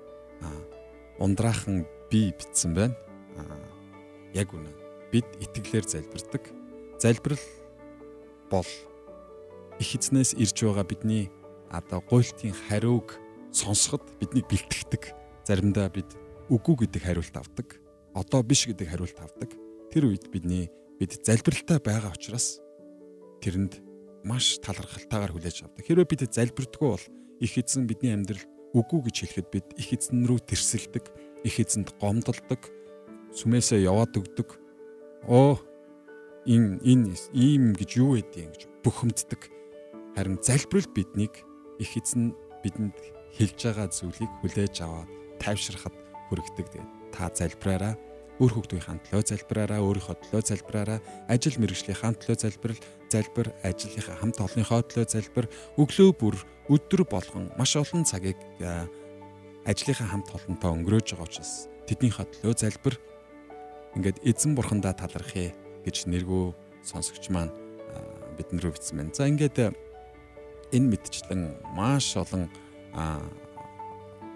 ундраахан 1.21 1.85
би 2.09 2.33
битсэн 2.33 2.73
байна. 2.73 2.97
Яг 4.33 4.53
үнэ. 4.53 4.73
Бид 5.13 5.29
итгэлээр 5.37 5.85
залбирдаг. 5.85 6.43
Залбирал 6.97 7.45
бол 8.49 8.69
их 9.77 9.93
эзнээс 9.93 10.33
ирж 10.33 10.57
байгаа 10.57 10.85
бидний 10.89 11.29
одоо 11.69 12.01
гуйлтын 12.01 12.53
хариуг 12.65 13.13
сонсоход 13.53 14.01
биднийг 14.19 14.49
бэлтгэдэг. 14.49 15.16
Заримдаа 15.47 15.87
бид 15.87 16.11
үгүй 16.51 16.83
гэдэг 16.83 17.07
хариулт 17.07 17.35
авдаг. 17.39 17.79
Одоо 18.11 18.43
биш 18.43 18.67
гэдэг 18.67 18.91
хариулт 18.91 19.15
авдаг. 19.15 19.55
Тэр 19.87 20.11
үед 20.11 20.27
бидний 20.27 20.67
бид 20.99 21.15
залбиралтай 21.23 21.79
байгаа 21.79 22.11
учраас 22.11 22.59
тэрэнд 23.39 23.79
маш 24.27 24.59
талархалтайгаар 24.59 25.31
хүлээж 25.31 25.63
авдаг. 25.63 25.87
Хэрвээ 25.87 26.03
бид 26.03 26.27
залбирдаггүй 26.27 26.89
бол 26.91 27.05
их 27.39 27.53
эзэн 27.55 27.87
бидний 27.87 28.11
амьдралд 28.11 28.43
үгүй 28.75 29.07
гэж 29.07 29.15
хэлэхэд 29.23 29.47
бид 29.47 29.67
их 29.79 29.95
эзэн 29.95 30.27
рүү 30.27 30.43
тэрсэлдэг, 30.51 31.05
их 31.47 31.55
эзэнд 31.63 31.95
гомдолдог, 31.95 32.67
сүмээсээ 33.31 33.87
яваад 33.87 34.19
өгдөг. 34.19 34.59
Оо 35.31 35.63
энэ 36.43 36.83
энэ 36.83 37.15
ийм 37.31 37.71
гэж 37.71 38.03
юу 38.03 38.19
байдیں 38.19 38.51
гэж 38.51 38.61
бухимддаг. 38.83 39.47
Харин 40.19 40.43
залбирал 40.43 40.91
биднийг 40.91 41.39
их 41.79 41.95
эзэн 41.95 42.35
бидэнд 42.67 42.99
хэлж 43.39 43.59
байгаа 43.63 43.87
зүйлийг 43.87 44.31
хүлээж 44.43 44.75
аваад 44.83 45.26
тайвширхад 45.41 45.95
хүргэдэг. 46.29 46.81
Та 47.13 47.31
залбираараа 47.33 47.95
өөр 48.37 48.53
хүүхдийн 48.53 49.01
төлөө 49.09 49.23
залбираараа 49.33 49.81
өөрийнхөө 49.81 50.15
төлөө 50.29 50.41
залбираараа 50.45 50.99
ажил 51.25 51.57
мэргэжлийн 51.57 52.13
төлөө 52.21 52.37
залбирал 52.37 52.81
залбир 53.09 53.47
ажлынхаа 53.65 54.17
хамт 54.21 54.37
олонныхоо 54.37 54.81
төлөө 54.85 55.05
залбир 55.09 55.45
өглөө 55.81 56.09
бүр 56.21 56.35
өдөр 56.69 57.01
болгон 57.09 57.49
маш 57.57 57.73
олон 57.81 58.05
цагийг 58.05 58.37
ажлынхаа 59.65 60.07
хамт 60.13 60.29
олонтой 60.37 60.69
өнгөрөөж 60.69 61.17
байгаа 61.17 61.25
учраас 61.25 61.65
тэднийхээ 61.89 62.29
төлөө 62.37 62.53
залбир 62.61 62.95
ингээд 63.97 64.21
эзэн 64.21 64.53
бурхандаа 64.53 64.93
талархъя 64.93 65.57
гэж 65.81 66.05
нэргөө 66.05 66.53
сонсогч 66.85 67.33
маань 67.33 67.49
бидэн 68.37 68.61
рүү 68.61 68.77
бичсэн 68.77 69.01
байна. 69.01 69.17
За 69.17 69.25
ингээд 69.25 69.73
энэ 70.77 70.87
мэдчлэн 70.93 71.57
маш 71.73 72.13
олон 72.13 72.45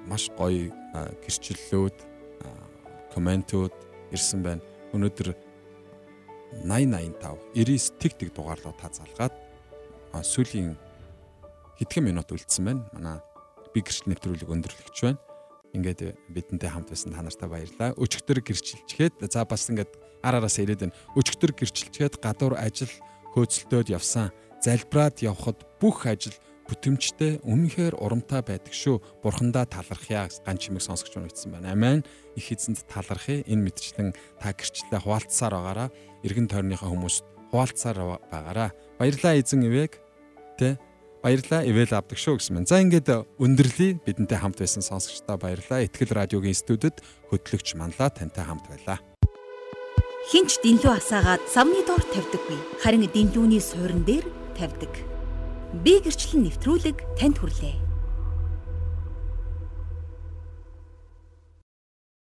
маш 0.10 0.26
гоё 0.34 0.74
гэрчлэлүүд 0.94 1.98
комментууд 3.14 3.76
ирсэн 4.12 4.44
байна. 4.44 4.62
Өнөөдөр 4.92 5.36
8085 6.68 7.40
99 7.56 8.00
тэг 8.00 8.14
тэг 8.20 8.30
дугаарлуу 8.36 8.76
та 8.76 8.92
залгаад 8.92 9.32
сүүлийн 10.20 10.76
хэдхэн 11.80 12.04
минут 12.04 12.28
үлдсэн 12.32 12.66
байна. 12.68 12.84
Манай 12.92 13.18
би 13.72 13.80
гэрчлэл 13.80 14.12
нэвтрүүлэг 14.12 14.52
өндөрлөгч 14.52 14.98
байна. 15.08 15.20
Ингээд 15.72 16.20
бидэнтэй 16.28 16.68
хамт 16.68 16.92
байсан 16.92 17.16
та 17.16 17.24
нартай 17.24 17.48
баярлалаа. 17.48 17.96
Өчигдөр 17.96 18.44
гэрчилчгээд 18.44 19.24
за 19.32 19.48
бас 19.48 19.72
ингээд 19.72 19.96
араараас 20.20 20.60
ирээд 20.60 20.92
байна. 20.92 20.98
Өчигдөр 21.16 21.56
гэрчилчгээд 21.56 22.20
гадуур 22.20 22.60
ажил 22.60 22.92
хөөцөлтөөд 23.32 23.96
явсан. 23.96 24.36
Залбираад 24.60 25.24
явхад 25.24 25.64
бүх 25.80 26.04
ажил 26.04 26.36
бүтэмжтэй 26.70 27.42
үнэхээр 27.44 27.98
урамтай 27.98 28.42
байдаг 28.46 28.74
шүү. 28.74 29.02
Бурхандаа 29.24 29.66
талархъя 29.66 30.30
ганц 30.30 30.62
чимэг 30.62 30.82
сонсогч 30.82 31.18
унагдсан 31.18 31.52
байна. 31.52 31.74
Амен. 31.74 32.06
Их 32.36 32.52
эзэнд 32.52 32.86
талархъя. 32.88 33.44
Энэ 33.48 33.66
мэдчлэн 33.68 34.14
та 34.40 34.54
гэрчлэлээ 34.54 35.02
хуваалцсаар 35.04 35.54
байгаараа 35.58 35.90
эргэн 36.24 36.48
тойрныхаа 36.48 36.90
хүмүүст 36.90 37.26
хуваалцсаар 37.52 37.98
байгаараа. 38.32 38.72
Баярлалаа 39.00 39.36
эзэн 39.36 39.68
ивэг. 39.68 40.00
Тэ 40.56 40.80
баярлалаа 41.22 41.62
ивэл 41.68 41.94
авдаг 41.94 42.18
шүү 42.18 42.40
гэсэн 42.40 42.54
мэн. 42.56 42.66
За 42.70 42.82
ингээд 42.82 43.10
өндөрлөе 43.38 44.02
бидэнтэй 44.06 44.38
хамт 44.40 44.58
байсан 44.62 44.82
сонсогчдоо 44.82 45.38
баярлалаа. 45.38 45.86
Итгэл 45.86 46.16
радиогийн 46.16 46.58
студид 46.58 47.04
хөтлөгч 47.30 47.76
манлаа 47.78 48.10
тантай 48.10 48.46
хамт 48.46 48.66
байлаа. 48.72 49.00
Хинч 50.32 50.62
дэнлүү 50.62 50.94
асаагаад 50.98 51.46
самны 51.50 51.82
доор 51.86 52.02
тавьдаггүй. 52.14 52.60
Харин 52.82 53.10
дэнлүүний 53.10 53.62
суурин 53.62 54.06
дээр 54.06 54.26
тавьдаг 54.54 55.11
би 55.74 56.04
гэрчлэн 56.04 56.44
нэвтрүүлэг 56.44 56.98
танд 57.16 57.40
хүрлээ. 57.40 57.91